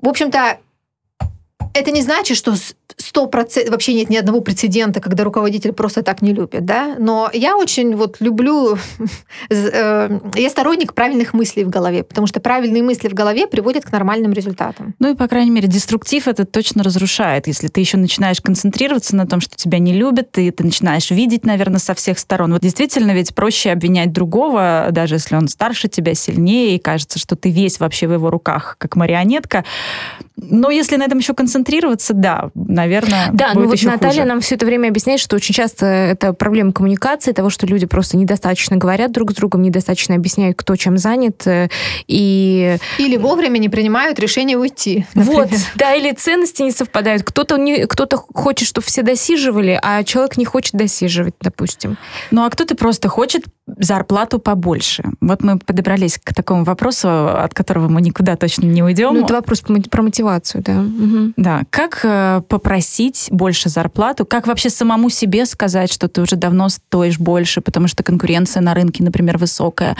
В 0.00 0.08
общем-то, 0.08 0.58
это 1.74 1.90
не 1.90 2.02
значит, 2.02 2.36
что 2.36 2.54
сто 2.96 3.26
процентов 3.26 3.72
вообще 3.72 3.94
нет 3.94 4.10
ни 4.10 4.16
одного 4.16 4.40
прецедента, 4.40 5.00
когда 5.00 5.24
руководитель 5.24 5.72
просто 5.72 6.02
так 6.02 6.22
не 6.22 6.32
любит, 6.32 6.64
да. 6.64 6.96
Но 6.98 7.30
я 7.32 7.56
очень 7.56 7.94
вот 7.94 8.16
люблю, 8.20 8.76
э, 9.50 10.20
я 10.34 10.50
сторонник 10.50 10.94
правильных 10.94 11.34
мыслей 11.34 11.64
в 11.64 11.70
голове, 11.70 12.02
потому 12.02 12.26
что 12.26 12.40
правильные 12.40 12.82
мысли 12.82 13.08
в 13.08 13.14
голове 13.14 13.46
приводят 13.46 13.84
к 13.84 13.92
нормальным 13.92 14.32
результатам. 14.32 14.94
Ну 14.98 15.12
и 15.12 15.14
по 15.14 15.28
крайней 15.28 15.50
мере 15.50 15.68
деструктив 15.68 16.26
это 16.26 16.44
точно 16.44 16.82
разрушает, 16.82 17.46
если 17.46 17.68
ты 17.68 17.80
еще 17.80 17.96
начинаешь 17.96 18.40
концентрироваться 18.40 19.14
на 19.14 19.26
том, 19.26 19.40
что 19.40 19.56
тебя 19.56 19.78
не 19.78 19.92
любят, 19.92 20.36
и 20.38 20.50
ты 20.50 20.64
начинаешь 20.64 21.10
видеть, 21.10 21.44
наверное, 21.44 21.78
со 21.78 21.94
всех 21.94 22.18
сторон. 22.18 22.52
Вот 22.52 22.62
действительно 22.62 23.12
ведь 23.12 23.34
проще 23.34 23.70
обвинять 23.70 24.12
другого, 24.12 24.88
даже 24.90 25.16
если 25.16 25.36
он 25.36 25.48
старше 25.48 25.88
тебя, 25.88 26.14
сильнее, 26.14 26.76
и 26.76 26.78
кажется, 26.78 27.18
что 27.18 27.36
ты 27.36 27.50
весь 27.50 27.78
вообще 27.78 28.08
в 28.08 28.12
его 28.12 28.30
руках, 28.30 28.76
как 28.78 28.96
марионетка. 28.96 29.64
Но 30.40 30.70
если 30.70 30.96
на 30.96 31.04
этом 31.04 31.18
еще 31.18 31.34
концентрироваться, 31.34 32.14
да, 32.14 32.50
наверное, 32.54 33.30
Да, 33.32 33.50
ну 33.54 33.66
вот 33.66 33.74
еще 33.74 33.88
Наталья 33.88 34.22
хуже. 34.22 34.24
нам 34.28 34.40
все 34.40 34.54
это 34.54 34.66
время 34.66 34.88
объясняет, 34.88 35.20
что 35.20 35.36
очень 35.36 35.54
часто 35.54 35.86
это 35.86 36.32
проблема 36.32 36.72
коммуникации, 36.72 37.32
того, 37.32 37.50
что 37.50 37.66
люди 37.66 37.86
просто 37.86 38.16
недостаточно 38.16 38.76
говорят 38.76 39.12
друг 39.12 39.32
с 39.32 39.34
другом, 39.34 39.62
недостаточно 39.62 40.14
объясняют, 40.14 40.56
кто 40.56 40.76
чем 40.76 40.96
занят, 40.96 41.46
э, 41.46 41.68
и... 42.06 42.76
Или 42.98 43.16
вовремя 43.16 43.58
не 43.58 43.68
принимают 43.68 44.18
решение 44.18 44.56
уйти. 44.56 45.06
Вот, 45.14 45.50
например. 45.50 45.60
да, 45.74 45.94
или 45.94 46.12
ценности 46.12 46.62
не 46.62 46.70
совпадают. 46.70 47.22
Кто-то 47.24 47.56
не, 47.56 47.86
кто-то 47.86 48.16
хочет, 48.16 48.68
чтобы 48.68 48.86
все 48.86 49.02
досиживали, 49.02 49.78
а 49.82 50.04
человек 50.04 50.36
не 50.36 50.44
хочет 50.44 50.74
досиживать, 50.74 51.34
допустим. 51.40 51.96
Ну 52.30 52.44
а 52.44 52.50
кто-то 52.50 52.74
просто 52.76 53.08
хочет 53.08 53.44
зарплату 53.66 54.38
побольше. 54.38 55.04
Вот 55.20 55.42
мы 55.42 55.58
подобрались 55.58 56.18
к 56.22 56.32
такому 56.34 56.64
вопросу, 56.64 57.08
от 57.28 57.54
которого 57.54 57.88
мы 57.88 58.00
никуда 58.00 58.36
точно 58.36 58.64
не 58.66 58.82
уйдем. 58.82 59.14
Ну, 59.14 59.24
это 59.24 59.34
вопрос 59.34 59.60
про 59.60 59.74
мо- 59.74 59.82
про 59.90 60.02
мотивацию, 60.28 60.62
да. 60.62 60.72
Мгм. 60.74 61.34
Да, 61.36 61.62
как 61.70 62.00
э, 62.04 62.42
попросить 62.48 63.28
больше 63.30 63.68
зарплату? 63.68 64.26
Как 64.26 64.46
вообще 64.46 64.70
самому 64.70 65.10
себе 65.10 65.46
сказать, 65.46 65.92
что 65.92 66.08
ты 66.08 66.20
уже 66.20 66.36
давно 66.36 66.68
стоишь 66.68 67.18
больше, 67.18 67.60
потому 67.60 67.88
что 67.88 68.02
конкуренция 68.02 68.60
на 68.62 68.74
рынке, 68.74 69.02
например, 69.02 69.38
высокая? 69.38 69.96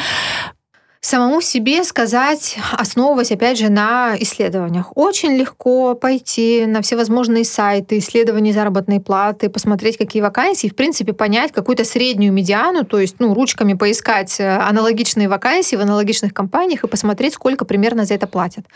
Самому 1.09 1.40
себе 1.40 1.85
сказать, 1.85 2.59
основываясь, 2.73 3.33
опять 3.33 3.57
же, 3.57 3.71
на 3.71 4.14
исследованиях. 4.21 4.94
Очень 4.94 5.38
легко 5.38 5.94
пойти 5.94 6.66
на 6.66 6.83
всевозможные 6.83 7.47
сайты, 7.47 7.97
исследования 7.97 8.53
заработной 8.53 9.01
платы, 9.01 9.49
посмотреть, 9.49 9.97
какие 9.97 10.21
вакансии, 10.21 10.68
в 10.68 10.77
принципе, 10.77 11.14
понять 11.14 11.51
какую-то 11.51 11.85
среднюю 11.85 12.35
медиану, 12.35 12.85
то 12.85 13.01
есть, 13.01 13.21
ну, 13.21 13.33
ручками 13.33 13.73
поискать 13.73 14.38
э, 14.38 14.59
аналогичные 14.59 15.31
вакансии 15.31 15.77
в 15.77 15.81
аналогичных 15.81 16.35
компаниях 16.35 16.85
и 16.85 16.88
посмотреть, 16.88 17.33
сколько 17.33 17.64
примерно 17.64 18.05
за 18.05 18.12
это 18.12 18.27
платят. 18.27 18.66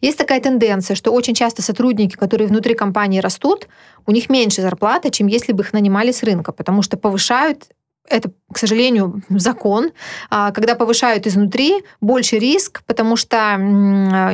Есть 0.00 0.16
такая 0.16 0.40
тенденция, 0.40 0.94
что 0.94 1.10
очень 1.10 1.34
часто 1.34 1.60
сотрудники, 1.60 2.16
которые 2.16 2.48
внутри 2.48 2.72
компании 2.72 3.20
растут, 3.20 3.68
у 4.06 4.12
них 4.12 4.30
меньше 4.30 4.62
зарплата, 4.62 5.10
чем 5.10 5.26
если 5.26 5.52
бы 5.52 5.62
их 5.62 5.74
нанимали 5.74 6.10
с 6.10 6.22
рынка, 6.22 6.52
потому 6.52 6.80
что 6.80 6.96
повышают 6.96 7.64
это, 8.12 8.30
к 8.52 8.58
сожалению, 8.58 9.22
закон. 9.30 9.90
А, 10.30 10.52
Когда 10.52 10.74
повышают 10.74 11.26
изнутри, 11.26 11.84
больше 12.00 12.38
риск, 12.38 12.82
потому 12.86 13.16
что 13.16 13.36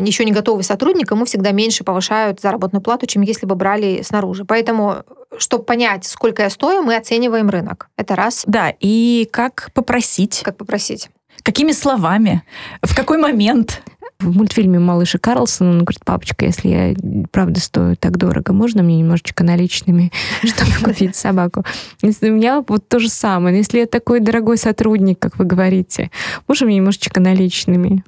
еще 0.01 0.25
не 0.25 0.33
готовый 0.33 0.64
сотрудник, 0.64 1.11
ему 1.11 1.25
всегда 1.25 1.53
меньше 1.53 1.85
повышают 1.85 2.41
заработную 2.41 2.83
плату, 2.83 3.07
чем 3.07 3.23
если 3.23 3.47
бы 3.47 3.55
брали 3.55 4.03
снаружи. 4.03 4.45
Поэтому, 4.45 5.05
чтобы 5.38 5.64
понять, 5.64 6.05
сколько 6.05 6.43
я 6.43 6.51
стою, 6.51 6.83
мы 6.83 6.97
оцениваем 6.97 7.49
рынок. 7.49 7.88
Это 7.97 8.17
раз. 8.17 8.45
Да, 8.47 8.73
и 8.81 9.29
как 9.31 9.71
попросить? 9.75 10.41
Как 10.43 10.57
попросить? 10.57 11.11
Какими 11.43 11.73
словами? 11.73 12.43
В 12.83 12.95
какой 12.95 13.19
момент? 13.19 13.83
В 14.20 14.37
мультфильме 14.37 14.81
«Малыш 14.81 15.14
и 15.14 15.18
Карлсон» 15.18 15.68
он 15.68 15.78
говорит, 15.85 16.04
папочка, 16.04 16.44
если 16.44 16.68
я 16.68 16.94
правда 17.31 17.61
стою 17.61 17.94
так 17.94 18.16
дорого, 18.16 18.52
можно 18.52 18.83
мне 18.83 18.98
немножечко 18.98 19.44
наличными, 19.44 20.11
чтобы 20.42 20.72
купить 20.83 21.14
собаку? 21.14 21.64
Если 22.02 22.31
у 22.31 22.35
меня 22.35 22.64
вот 22.66 22.88
то 22.88 22.98
же 22.98 23.09
самое. 23.09 23.57
Если 23.57 23.78
я 23.78 23.87
такой 23.87 24.18
дорогой 24.18 24.59
сотрудник, 24.59 25.20
как 25.20 25.38
вы 25.38 25.44
говорите, 25.44 26.11
можно 26.48 26.66
мне 26.66 26.76
немножечко 26.76 27.20
наличными? 27.20 28.02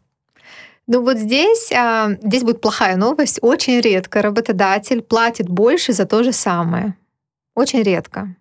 Ну 0.88 1.02
вот 1.02 1.16
здесь, 1.16 1.70
а, 1.70 2.16
здесь 2.20 2.42
будет 2.42 2.60
плохая 2.60 2.96
новость. 2.96 3.38
Очень 3.40 3.80
редко 3.80 4.20
работодатель 4.20 5.02
платит 5.02 5.48
больше 5.48 5.92
за 5.92 6.06
то 6.06 6.24
же 6.24 6.32
самое. 6.32 6.96
Очень 7.54 7.82
редко. 7.82 8.34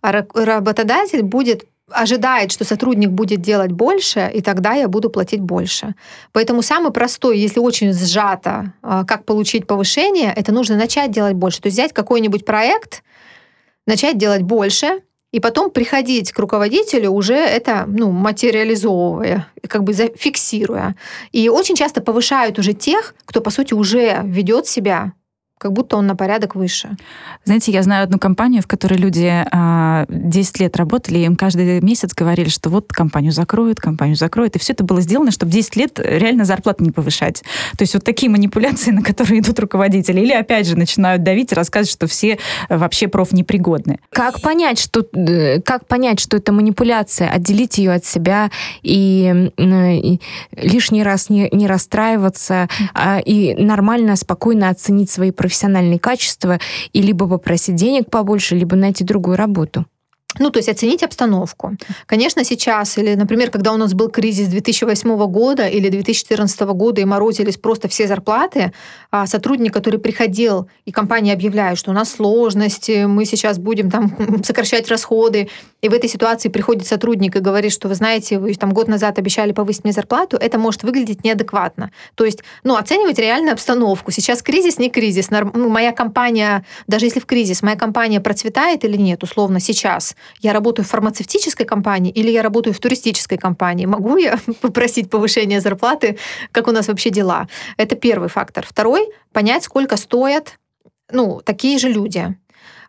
А 0.00 0.12
ра- 0.12 0.44
работодатель 0.44 1.22
будет 1.22 1.66
ожидает, 1.94 2.52
что 2.52 2.64
сотрудник 2.64 3.10
будет 3.10 3.40
делать 3.40 3.72
больше, 3.72 4.30
и 4.34 4.40
тогда 4.40 4.74
я 4.74 4.88
буду 4.88 5.10
платить 5.10 5.40
больше. 5.40 5.94
Поэтому 6.32 6.62
самый 6.62 6.92
простой, 6.92 7.38
если 7.38 7.60
очень 7.60 7.92
сжато, 7.92 8.72
а, 8.82 9.04
как 9.04 9.24
получить 9.24 9.66
повышение, 9.66 10.32
это 10.34 10.52
нужно 10.52 10.76
начать 10.76 11.10
делать 11.10 11.34
больше. 11.34 11.60
То 11.60 11.66
есть 11.66 11.78
взять 11.78 11.92
какой-нибудь 11.92 12.44
проект, 12.44 13.02
начать 13.86 14.18
делать 14.18 14.42
больше, 14.42 15.00
и 15.32 15.40
потом 15.40 15.70
приходить 15.70 16.30
к 16.30 16.38
руководителю 16.38 17.10
уже 17.10 17.34
это 17.34 17.84
ну, 17.86 18.10
материализовывая, 18.10 19.48
как 19.66 19.82
бы 19.82 19.94
зафиксируя. 19.94 20.94
И 21.32 21.48
очень 21.48 21.74
часто 21.74 22.02
повышают 22.02 22.58
уже 22.58 22.74
тех, 22.74 23.14
кто, 23.24 23.40
по 23.40 23.50
сути, 23.50 23.72
уже 23.72 24.20
ведет 24.24 24.66
себя 24.66 25.12
как 25.62 25.72
будто 25.72 25.96
он 25.96 26.08
на 26.08 26.16
порядок 26.16 26.56
выше. 26.56 26.96
Знаете, 27.44 27.70
я 27.70 27.84
знаю 27.84 28.02
одну 28.02 28.18
компанию, 28.18 28.62
в 28.62 28.66
которой 28.66 28.94
люди 28.98 29.20
10 29.22 29.46
а, 29.52 30.06
лет 30.58 30.76
работали, 30.76 31.18
и 31.18 31.24
им 31.24 31.36
каждый 31.36 31.80
месяц 31.80 32.14
говорили, 32.14 32.48
что 32.48 32.68
вот 32.68 32.92
компанию 32.92 33.30
закроют, 33.30 33.78
компанию 33.78 34.16
закроют. 34.16 34.56
И 34.56 34.58
все 34.58 34.72
это 34.72 34.82
было 34.82 35.00
сделано, 35.00 35.30
чтобы 35.30 35.52
10 35.52 35.76
лет 35.76 36.00
реально 36.02 36.44
зарплату 36.44 36.82
не 36.82 36.90
повышать. 36.90 37.44
То 37.78 37.82
есть 37.82 37.94
вот 37.94 38.02
такие 38.02 38.28
манипуляции, 38.28 38.90
на 38.90 39.02
которые 39.02 39.38
идут 39.38 39.60
руководители. 39.60 40.20
Или 40.20 40.32
опять 40.32 40.66
же 40.66 40.76
начинают 40.76 41.22
давить 41.22 41.52
и 41.52 41.54
рассказывать, 41.54 41.92
что 41.92 42.08
все 42.08 42.38
вообще 42.68 43.06
профнепригодны. 43.06 44.00
Как 44.10 44.40
понять, 44.40 44.80
что, 44.80 45.06
э, 45.12 45.60
как 45.60 45.86
понять, 45.86 46.18
что 46.18 46.38
это 46.38 46.50
манипуляция? 46.50 47.28
Отделить 47.30 47.78
ее 47.78 47.92
от 47.92 48.04
себя 48.04 48.50
и, 48.82 49.52
и 49.56 50.20
лишний 50.56 51.04
раз 51.04 51.30
не, 51.30 51.48
не 51.52 51.68
расстраиваться, 51.68 52.68
а, 52.94 53.20
и 53.24 53.54
нормально, 53.54 54.16
спокойно 54.16 54.68
оценить 54.68 55.08
свои 55.08 55.30
профессиональные 55.30 55.51
профессиональные 55.52 55.98
качества 55.98 56.58
и 56.94 57.02
либо 57.02 57.28
попросить 57.28 57.74
денег 57.74 58.08
побольше, 58.10 58.56
либо 58.56 58.74
найти 58.74 59.04
другую 59.04 59.36
работу. 59.36 59.84
Ну, 60.38 60.48
то 60.48 60.58
есть 60.58 60.70
оценить 60.70 61.02
обстановку. 61.02 61.76
Конечно, 62.06 62.42
сейчас, 62.42 62.96
или, 62.96 63.14
например, 63.14 63.50
когда 63.50 63.74
у 63.74 63.76
нас 63.76 63.92
был 63.92 64.08
кризис 64.08 64.48
2008 64.48 65.26
года 65.26 65.68
или 65.68 65.90
2014 65.90 66.60
года 66.60 67.02
и 67.02 67.04
морозились 67.04 67.58
просто 67.58 67.88
все 67.88 68.06
зарплаты, 68.06 68.72
а 69.10 69.26
сотрудник, 69.26 69.74
который 69.74 70.00
приходил, 70.00 70.70
и 70.86 70.90
компания 70.90 71.34
объявляет, 71.34 71.76
что 71.76 71.90
у 71.90 71.94
нас 71.94 72.10
сложности, 72.12 73.04
мы 73.04 73.26
сейчас 73.26 73.58
будем 73.58 73.90
там 73.90 74.42
сокращать 74.42 74.88
расходы, 74.88 75.50
и 75.82 75.88
в 75.88 75.92
этой 75.92 76.08
ситуации 76.08 76.48
приходит 76.48 76.86
сотрудник 76.86 77.34
и 77.34 77.40
говорит, 77.40 77.72
что 77.72 77.88
вы 77.88 77.96
знаете, 77.96 78.38
вы 78.38 78.54
там 78.54 78.72
год 78.72 78.86
назад 78.86 79.18
обещали 79.18 79.52
повысить 79.52 79.82
мне 79.82 79.92
зарплату, 79.92 80.36
это 80.36 80.56
может 80.56 80.84
выглядеть 80.84 81.24
неадекватно. 81.24 81.90
То 82.14 82.24
есть, 82.24 82.42
ну, 82.62 82.76
оценивать 82.76 83.18
реальную 83.18 83.54
обстановку. 83.54 84.12
Сейчас 84.12 84.42
кризис, 84.42 84.78
не 84.78 84.90
кризис. 84.90 85.30
Ну, 85.30 85.68
моя 85.68 85.92
компания, 85.92 86.64
даже 86.86 87.06
если 87.06 87.18
в 87.18 87.26
кризис, 87.26 87.62
моя 87.62 87.76
компания 87.76 88.20
процветает 88.20 88.84
или 88.84 88.96
нет, 88.96 89.24
условно, 89.24 89.58
сейчас 89.58 90.14
я 90.40 90.52
работаю 90.52 90.86
в 90.86 90.88
фармацевтической 90.88 91.66
компании 91.66 92.12
или 92.12 92.30
я 92.30 92.42
работаю 92.42 92.74
в 92.74 92.78
туристической 92.78 93.36
компании. 93.36 93.86
Могу 93.86 94.16
я 94.16 94.38
попросить 94.60 95.10
повышения 95.10 95.60
зарплаты? 95.60 96.16
Как 96.52 96.68
у 96.68 96.70
нас 96.70 96.86
вообще 96.86 97.10
дела? 97.10 97.48
Это 97.76 97.96
первый 97.96 98.28
фактор. 98.28 98.64
Второй— 98.64 99.08
понять, 99.32 99.64
сколько 99.64 99.96
стоят 99.96 100.58
ну, 101.12 101.40
такие 101.44 101.78
же 101.78 101.88
люди. 101.88 102.34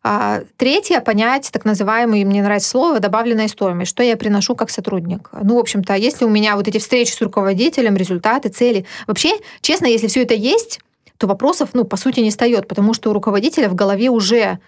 А, 0.05 0.41
третье— 0.57 0.99
понять 1.01 1.49
так 1.51 1.63
называемый, 1.63 2.25
мне 2.25 2.43
нравится 2.43 2.69
слово, 2.69 2.99
добавленная 2.99 3.47
стоимость. 3.47 3.89
Что 3.89 4.03
я 4.03 4.17
приношу 4.17 4.53
как 4.53 4.69
сотрудник? 4.69 5.29
Ну, 5.41 5.55
в 5.55 5.59
общем-то, 5.59 5.95
если 5.95 6.25
у 6.25 6.29
меня 6.29 6.57
вот 6.57 6.67
эти 6.67 6.77
встречи 6.77 7.13
с 7.13 7.21
руководителем, 7.21 7.95
результаты, 7.95 8.49
цели. 8.49 8.85
Вообще, 9.07 9.37
честно, 9.61 9.85
если 9.85 10.07
все 10.07 10.23
это 10.23 10.33
есть, 10.33 10.81
то 11.17 11.25
вопросов, 11.27 11.69
ну, 11.71 11.85
по 11.85 11.95
сути, 11.95 12.19
не 12.19 12.31
встает, 12.31 12.67
потому 12.67 12.93
что 12.93 13.11
у 13.11 13.13
руководителя 13.13 13.69
в 13.69 13.75
голове 13.75 14.09
уже 14.09 14.59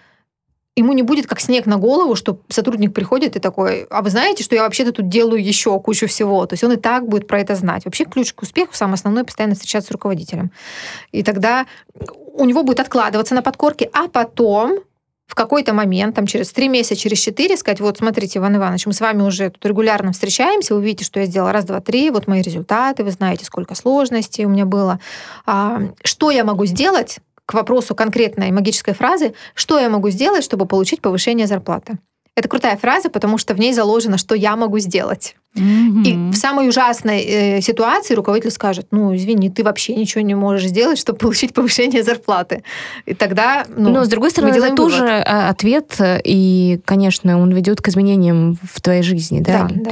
ему 0.74 0.92
не 0.94 1.02
будет 1.02 1.26
как 1.26 1.40
снег 1.40 1.66
на 1.66 1.76
голову, 1.76 2.14
что 2.14 2.40
сотрудник 2.48 2.94
приходит 2.94 3.36
и 3.36 3.40
такой, 3.40 3.84
а 3.84 4.00
вы 4.00 4.10
знаете, 4.10 4.42
что 4.42 4.54
я 4.54 4.62
вообще-то 4.62 4.92
тут 4.92 5.08
делаю 5.08 5.44
еще 5.44 5.78
кучу 5.80 6.06
всего. 6.06 6.46
То 6.46 6.54
есть 6.54 6.64
он 6.64 6.72
и 6.72 6.76
так 6.76 7.08
будет 7.08 7.26
про 7.26 7.40
это 7.40 7.54
знать. 7.56 7.84
Вообще 7.84 8.04
ключ 8.04 8.32
к 8.32 8.42
успеху 8.42 8.74
самый 8.74 8.94
основной 8.94 9.24
постоянно 9.24 9.54
встречаться 9.54 9.88
с 9.88 9.90
руководителем. 9.90 10.50
И 11.12 11.22
тогда 11.22 11.66
у 12.34 12.44
него 12.44 12.62
будет 12.62 12.80
откладываться 12.80 13.34
на 13.34 13.42
подкорке, 13.42 13.88
а 13.92 14.08
потом 14.08 14.80
в 15.26 15.34
какой-то 15.34 15.74
момент, 15.74 16.14
там 16.14 16.26
через 16.26 16.52
три 16.52 16.68
месяца, 16.68 16.96
через 16.96 17.18
четыре, 17.18 17.56
сказать, 17.56 17.80
вот 17.80 17.98
смотрите, 17.98 18.38
Иван 18.38 18.56
Иванович, 18.56 18.86
мы 18.86 18.92
с 18.92 19.00
вами 19.00 19.22
уже 19.22 19.50
тут 19.50 19.64
регулярно 19.66 20.12
встречаемся, 20.12 20.74
вы 20.74 20.82
видите, 20.82 21.04
что 21.04 21.20
я 21.20 21.26
сделала 21.26 21.52
раз, 21.52 21.64
два, 21.64 21.80
три, 21.80 22.10
вот 22.10 22.28
мои 22.28 22.42
результаты, 22.42 23.02
вы 23.02 23.10
знаете, 23.10 23.44
сколько 23.44 23.74
сложностей 23.74 24.44
у 24.44 24.48
меня 24.48 24.64
было. 24.64 25.00
А, 25.44 25.82
что 26.04 26.30
я 26.30 26.44
могу 26.44 26.64
сделать 26.66 27.18
к 27.44 27.54
вопросу 27.54 27.94
конкретной 27.94 28.50
магической 28.50 28.94
фразы, 28.94 29.34
что 29.54 29.78
я 29.78 29.88
могу 29.88 30.10
сделать, 30.10 30.44
чтобы 30.44 30.66
получить 30.66 31.00
повышение 31.00 31.46
зарплаты. 31.46 31.98
Это 32.36 32.48
крутая 32.48 32.76
фраза, 32.76 33.08
потому 33.08 33.38
что 33.38 33.54
в 33.54 33.58
ней 33.58 33.72
заложено, 33.72 34.18
что 34.18 34.34
я 34.34 34.56
могу 34.56 34.78
сделать. 34.78 35.36
Mm-hmm. 35.56 36.02
И 36.04 36.32
в 36.32 36.36
самой 36.36 36.68
ужасной 36.68 37.22
э, 37.22 37.60
ситуации 37.60 38.14
руководитель 38.14 38.50
скажет, 38.50 38.88
ну, 38.90 39.14
извини, 39.14 39.50
ты 39.50 39.64
вообще 39.64 39.94
ничего 39.94 40.20
не 40.20 40.34
можешь 40.34 40.68
сделать, 40.68 40.98
чтобы 40.98 41.18
получить 41.18 41.54
повышение 41.54 42.02
зарплаты. 42.02 42.62
И 43.06 43.14
тогда, 43.14 43.64
ну, 43.68 43.90
Но, 43.90 44.04
с 44.04 44.08
другой 44.08 44.30
стороны, 44.30 44.50
это 44.50 44.60
вывод. 44.60 44.76
тоже 44.76 45.04
а, 45.04 45.48
ответ, 45.48 45.96
и, 46.24 46.80
конечно, 46.84 47.40
он 47.40 47.52
ведет 47.52 47.80
к 47.80 47.88
изменениям 47.88 48.58
в 48.62 48.80
твоей 48.80 49.02
жизни, 49.02 49.40
да? 49.40 49.62
Да, 49.62 49.74
да, 49.74 49.84
да. 49.84 49.90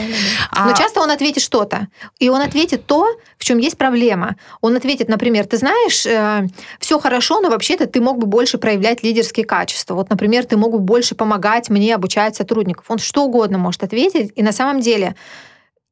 А... 0.50 0.68
Но 0.68 0.74
часто 0.74 1.00
он 1.00 1.10
ответит 1.10 1.42
что-то, 1.42 1.88
и 2.18 2.28
он 2.28 2.40
ответит 2.40 2.86
то, 2.86 3.06
в 3.38 3.44
чем 3.44 3.58
есть 3.58 3.78
проблема. 3.78 4.36
Он 4.60 4.76
ответит, 4.76 5.08
например, 5.08 5.46
ты 5.46 5.56
знаешь, 5.56 6.06
э, 6.06 6.46
все 6.78 6.98
хорошо, 6.98 7.40
но 7.40 7.50
вообще-то 7.50 7.86
ты 7.86 8.00
мог 8.00 8.18
бы 8.18 8.26
больше 8.26 8.58
проявлять 8.58 9.02
лидерские 9.02 9.46
качества. 9.46 9.94
Вот, 9.94 10.10
например, 10.10 10.44
ты 10.44 10.56
мог 10.56 10.72
бы 10.72 10.78
больше 10.78 11.14
помогать 11.14 11.70
мне 11.70 11.94
обучать 11.94 12.36
сотрудников. 12.36 12.84
Он 12.88 12.98
что 12.98 13.24
угодно 13.24 13.58
может 13.58 13.82
ответить, 13.82 14.32
и 14.34 14.42
на 14.42 14.52
самом 14.52 14.80
деле 14.80 15.14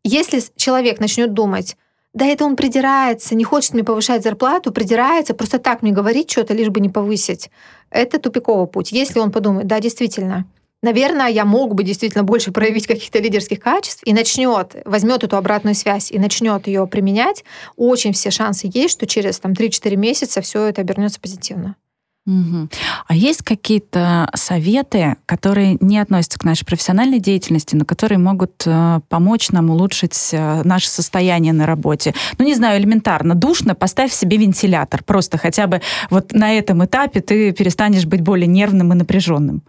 если 0.05 0.43
человек 0.57 1.01
начнет 1.01 1.33
думать, 1.33 1.77
да 2.15 2.27
это 2.27 2.45
он 2.45 2.57
придирается, 2.57 3.35
не 3.35 3.45
хочет 3.45 3.73
мне 3.73 3.85
повышать 3.85 4.23
зарплату, 4.23 4.73
придирается, 4.73 5.35
просто 5.35 5.59
так 5.59 5.83
мне 5.83 5.93
говорит 5.93 6.31
что-то, 6.31 6.53
лишь 6.53 6.69
бы 6.69 6.81
не 6.81 6.91
повысить, 6.91 7.51
это 7.91 8.19
тупиковый 8.19 8.67
путь. 8.67 8.93
Если 8.93 9.19
он 9.19 9.33
подумает, 9.33 9.67
да, 9.67 9.81
действительно, 9.81 10.47
наверное, 10.83 11.29
я 11.29 11.45
мог 11.47 11.75
бы 11.75 11.85
действительно 11.85 12.23
больше 12.23 12.53
проявить 12.53 12.87
каких-то 12.87 13.19
лидерских 13.19 13.61
качеств 13.61 14.03
и 14.05 14.13
начнет, 14.13 14.77
возьмет 14.85 15.25
эту 15.25 15.37
обратную 15.39 15.75
связь 15.75 16.11
и 16.11 16.19
начнет 16.19 16.67
ее 16.67 16.87
применять, 16.87 17.45
очень 17.77 18.13
все 18.13 18.31
шансы 18.31 18.69
есть, 18.73 18.93
что 18.93 19.07
через 19.07 19.39
там, 19.39 19.53
3-4 19.53 19.97
месяца 19.97 20.43
все 20.43 20.65
это 20.65 20.83
обернется 20.83 21.21
позитивно. 21.21 21.77
Угу. 22.25 22.69
А 23.09 23.15
есть 23.17 23.43
какие-то 23.43 24.31
советы, 24.35 25.17
которые 25.27 25.77
не 25.81 25.99
относятся 25.99 26.39
к 26.39 26.45
нашей 26.45 26.65
профессиональной 26.65 27.19
деятельности, 27.19 27.75
но 27.75 27.85
которые 27.85 28.19
могут 28.19 28.63
э, 28.65 29.01
помочь 29.09 29.51
нам 29.51 29.71
улучшить 29.71 30.31
э, 30.33 30.63
наше 30.63 30.89
состояние 30.89 31.53
на 31.53 31.67
работе? 31.67 32.15
Ну, 32.39 32.45
не 32.45 32.55
знаю, 32.55 32.81
элементарно, 32.81 33.35
душно, 33.35 33.75
поставь 33.75 34.13
себе 34.13 34.37
вентилятор. 34.37 35.03
Просто 35.03 35.37
хотя 35.37 35.67
бы 35.67 35.83
вот 36.11 36.33
на 36.33 36.57
этом 36.57 36.85
этапе 36.85 37.21
ты 37.21 37.51
перестанешь 37.51 38.07
быть 38.07 38.21
более 38.21 38.47
нервным 38.47 38.93
и 38.93 38.97
напряженным. 38.97 39.63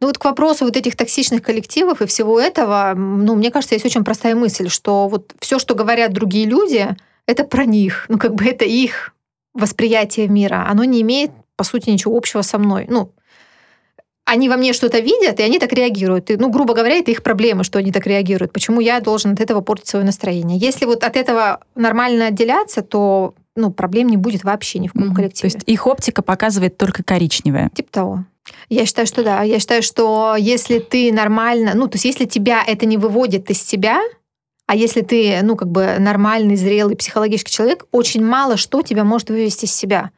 Ну 0.00 0.06
вот 0.06 0.18
к 0.18 0.24
вопросу 0.24 0.64
вот 0.64 0.76
этих 0.76 0.94
токсичных 0.94 1.42
коллективов 1.42 2.02
и 2.02 2.06
всего 2.06 2.38
этого, 2.38 2.92
ну, 2.96 3.34
мне 3.34 3.50
кажется, 3.50 3.74
есть 3.74 3.86
очень 3.86 4.04
простая 4.04 4.36
мысль, 4.36 4.68
что 4.68 5.08
вот 5.08 5.34
все, 5.40 5.58
что 5.58 5.74
говорят 5.74 6.12
другие 6.12 6.46
люди, 6.46 6.94
это 7.26 7.42
про 7.42 7.64
них. 7.64 8.04
Ну, 8.08 8.18
как 8.18 8.34
бы 8.34 8.44
это 8.44 8.64
их 8.64 9.14
восприятие 9.54 10.28
мира. 10.28 10.66
Оно 10.68 10.84
не 10.84 11.00
имеет 11.00 11.32
по 11.56 11.64
сути, 11.64 11.90
ничего 11.90 12.16
общего 12.16 12.42
со 12.42 12.58
мной. 12.58 12.86
Ну, 12.88 13.12
они 14.24 14.48
во 14.48 14.56
мне 14.56 14.72
что-то 14.72 14.98
видят, 14.98 15.38
и 15.38 15.42
они 15.42 15.58
так 15.58 15.72
реагируют. 15.72 16.30
И, 16.30 16.36
ну, 16.36 16.50
грубо 16.50 16.74
говоря, 16.74 16.96
это 16.96 17.12
их 17.12 17.22
проблемы, 17.22 17.64
что 17.64 17.78
они 17.78 17.92
так 17.92 18.06
реагируют. 18.06 18.52
Почему 18.52 18.80
я 18.80 19.00
должен 19.00 19.32
от 19.32 19.40
этого 19.40 19.60
портить 19.60 19.86
свое 19.86 20.04
настроение? 20.04 20.58
Если 20.58 20.84
вот 20.84 21.04
от 21.04 21.16
этого 21.16 21.60
нормально 21.76 22.26
отделяться, 22.26 22.82
то 22.82 23.34
ну, 23.54 23.70
проблем 23.70 24.08
не 24.08 24.16
будет 24.16 24.42
вообще 24.42 24.80
ни 24.80 24.88
в 24.88 24.92
каком 24.92 25.10
mm-hmm. 25.10 25.14
коллективе. 25.14 25.50
То 25.50 25.56
есть 25.56 25.68
их 25.68 25.86
оптика 25.86 26.22
показывает 26.22 26.76
только 26.76 27.04
коричневое. 27.04 27.70
Типа 27.74 27.90
того. 27.90 28.24
Я 28.68 28.84
считаю, 28.84 29.06
что 29.06 29.22
да. 29.22 29.42
Я 29.42 29.60
считаю, 29.60 29.82
что 29.82 30.34
если 30.36 30.80
ты 30.80 31.12
нормально, 31.12 31.72
ну, 31.74 31.86
то 31.86 31.94
есть 31.94 32.04
если 32.04 32.24
тебя 32.24 32.62
это 32.66 32.84
не 32.84 32.98
выводит 32.98 33.48
из 33.50 33.62
себя, 33.62 34.00
а 34.66 34.74
если 34.74 35.02
ты, 35.02 35.38
ну, 35.42 35.54
как 35.54 35.68
бы 35.68 35.96
нормальный, 36.00 36.56
зрелый 36.56 36.96
психологический 36.96 37.52
человек, 37.52 37.86
очень 37.92 38.24
мало 38.24 38.56
что 38.56 38.82
тебя 38.82 39.04
может 39.04 39.30
вывести 39.30 39.66
из 39.66 39.72
себя 39.72 40.10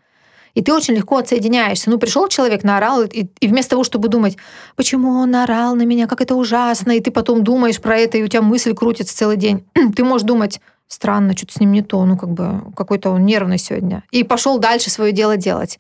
и 0.55 0.63
ты 0.63 0.73
очень 0.73 0.95
легко 0.95 1.19
отсоединяешься. 1.19 1.91
Ну, 1.91 1.99
пришел 1.99 2.29
человек, 2.29 2.65
наорал, 2.65 3.03
и, 3.03 3.27
и 3.41 3.49
вместо 3.49 3.71
того, 3.71 3.85
чтобы 3.85 4.09
думать, 4.09 4.37
почему 4.77 5.11
он 5.11 5.31
наорал 5.31 5.75
на 5.75 5.83
меня, 5.83 6.07
как 6.07 6.21
это 6.21 6.35
ужасно, 6.35 6.93
и 6.93 7.01
ты 7.01 7.11
потом 7.11 7.45
думаешь 7.45 7.81
про 7.81 7.99
это, 7.99 8.19
и 8.19 8.23
у 8.23 8.29
тебя 8.29 8.43
мысль 8.43 8.75
крутится 8.75 9.17
целый 9.17 9.37
день, 9.37 9.65
ты 9.97 10.05
можешь 10.05 10.27
думать, 10.27 10.61
странно, 10.89 11.37
что-то 11.37 11.53
с 11.53 11.61
ним 11.61 11.73
не 11.73 11.83
то, 11.83 12.05
ну, 12.05 12.17
как 12.17 12.31
бы 12.31 12.73
какой-то 12.75 13.11
он 13.11 13.25
нервный 13.25 13.59
сегодня. 13.59 14.03
И 14.11 14.25
пошел 14.25 14.59
дальше 14.59 14.91
свое 14.91 15.13
дело 15.13 15.37
делать. 15.37 15.79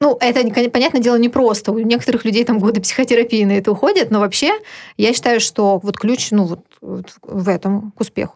Ну, 0.00 0.16
это, 0.20 0.42
понятное 0.70 1.00
дело, 1.00 1.16
не 1.16 1.30
просто. 1.30 1.72
У 1.72 1.78
некоторых 1.78 2.24
людей 2.24 2.44
там 2.44 2.58
годы 2.58 2.80
психотерапии 2.80 3.44
на 3.44 3.52
это 3.52 3.72
уходят, 3.72 4.10
но 4.10 4.20
вообще 4.20 4.52
я 4.98 5.12
считаю, 5.14 5.40
что 5.40 5.80
вот 5.82 5.96
ключ, 5.96 6.30
ну, 6.30 6.44
вот, 6.44 6.60
вот 6.80 7.06
в 7.22 7.48
этом 7.48 7.92
к 7.92 8.00
успеху. 8.02 8.34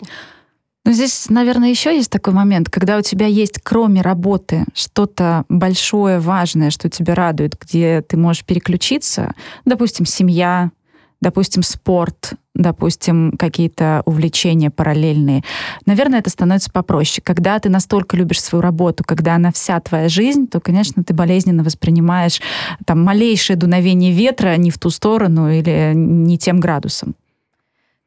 Ну, 0.89 0.95
здесь, 0.95 1.29
наверное, 1.29 1.69
еще 1.69 1.95
есть 1.95 2.11
такой 2.11 2.33
момент, 2.33 2.71
когда 2.71 2.97
у 2.97 3.03
тебя 3.03 3.27
есть, 3.27 3.61
кроме 3.63 4.01
работы, 4.01 4.65
что-то 4.73 5.45
большое, 5.51 6.19
важное, 6.19 6.71
что 6.71 6.89
тебя 6.89 7.15
радует, 7.15 7.59
где 7.61 8.01
ты 8.01 8.17
можешь 8.17 8.43
переключиться, 8.43 9.35
допустим, 9.67 10.07
семья, 10.07 10.71
допустим, 11.21 11.63
спорт, 11.63 12.33
допустим, 12.55 13.35
какие-то 13.39 14.03
увлечения 14.07 14.71
параллельные. 14.71 15.45
Наверное, 15.85 16.21
это 16.21 16.31
становится 16.31 16.71
попроще. 16.71 17.23
Когда 17.23 17.59
ты 17.59 17.69
настолько 17.69 18.17
любишь 18.17 18.41
свою 18.41 18.63
работу, 18.63 19.05
когда 19.05 19.35
она 19.35 19.53
вся 19.53 19.79
твоя 19.81 20.09
жизнь, 20.09 20.47
то, 20.47 20.59
конечно, 20.59 21.05
ты 21.05 21.13
болезненно 21.13 21.65
воспринимаешь 21.65 22.41
там 22.87 23.05
малейшее 23.05 23.59
дуновение 23.59 24.11
ветра 24.11 24.57
не 24.57 24.71
в 24.71 24.79
ту 24.79 24.89
сторону 24.89 25.51
или 25.51 25.93
не 25.95 26.39
тем 26.39 26.61
градусом. 26.61 27.15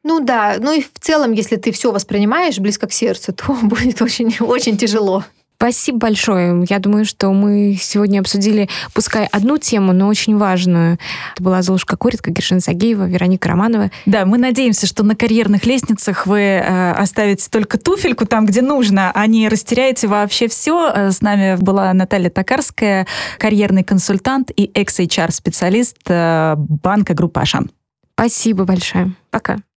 Ну 0.04 0.20
да, 0.20 0.56
ну 0.58 0.72
и 0.72 0.82
в 0.82 0.90
целом, 1.00 1.32
если 1.32 1.56
ты 1.56 1.70
все 1.72 1.92
воспринимаешь 1.92 2.58
близко 2.58 2.86
к 2.86 2.92
сердцу, 2.92 3.32
то 3.36 3.52
будет 3.62 4.02
очень, 4.02 4.36
очень 4.40 4.76
тяжело. 4.76 5.24
Спасибо 5.62 5.98
большое. 5.98 6.64
Я 6.68 6.80
думаю, 6.80 7.04
что 7.04 7.32
мы 7.32 7.78
сегодня 7.80 8.18
обсудили, 8.18 8.68
пускай 8.94 9.26
одну 9.26 9.58
тему, 9.58 9.92
но 9.92 10.08
очень 10.08 10.36
важную. 10.36 10.98
Это 11.34 11.42
была 11.44 11.62
Золушка 11.62 11.96
Куритка, 11.96 12.32
Гершина 12.32 12.58
Сагеева, 12.58 13.06
Вероника 13.06 13.48
Романова. 13.48 13.92
Да, 14.04 14.26
мы 14.26 14.38
надеемся, 14.38 14.88
что 14.88 15.04
на 15.04 15.14
карьерных 15.14 15.64
лестницах 15.64 16.26
вы 16.26 16.40
э, 16.40 16.92
оставите 16.94 17.48
только 17.48 17.78
туфельку 17.78 18.26
там, 18.26 18.44
где 18.44 18.60
нужно, 18.60 19.12
а 19.14 19.24
не 19.28 19.48
растеряете 19.48 20.08
вообще 20.08 20.48
все. 20.48 20.90
Э, 20.92 21.12
с 21.12 21.20
нами 21.20 21.54
была 21.54 21.92
Наталья 21.92 22.28
Токарская, 22.30 23.06
карьерный 23.38 23.84
консультант 23.84 24.50
и 24.56 24.68
экс-HR-специалист 24.74 25.96
э, 26.08 26.56
банка 26.56 27.14
группы 27.14 27.38
Ашан. 27.38 27.70
Спасибо 28.14 28.64
большое. 28.64 29.12
Пока. 29.30 29.58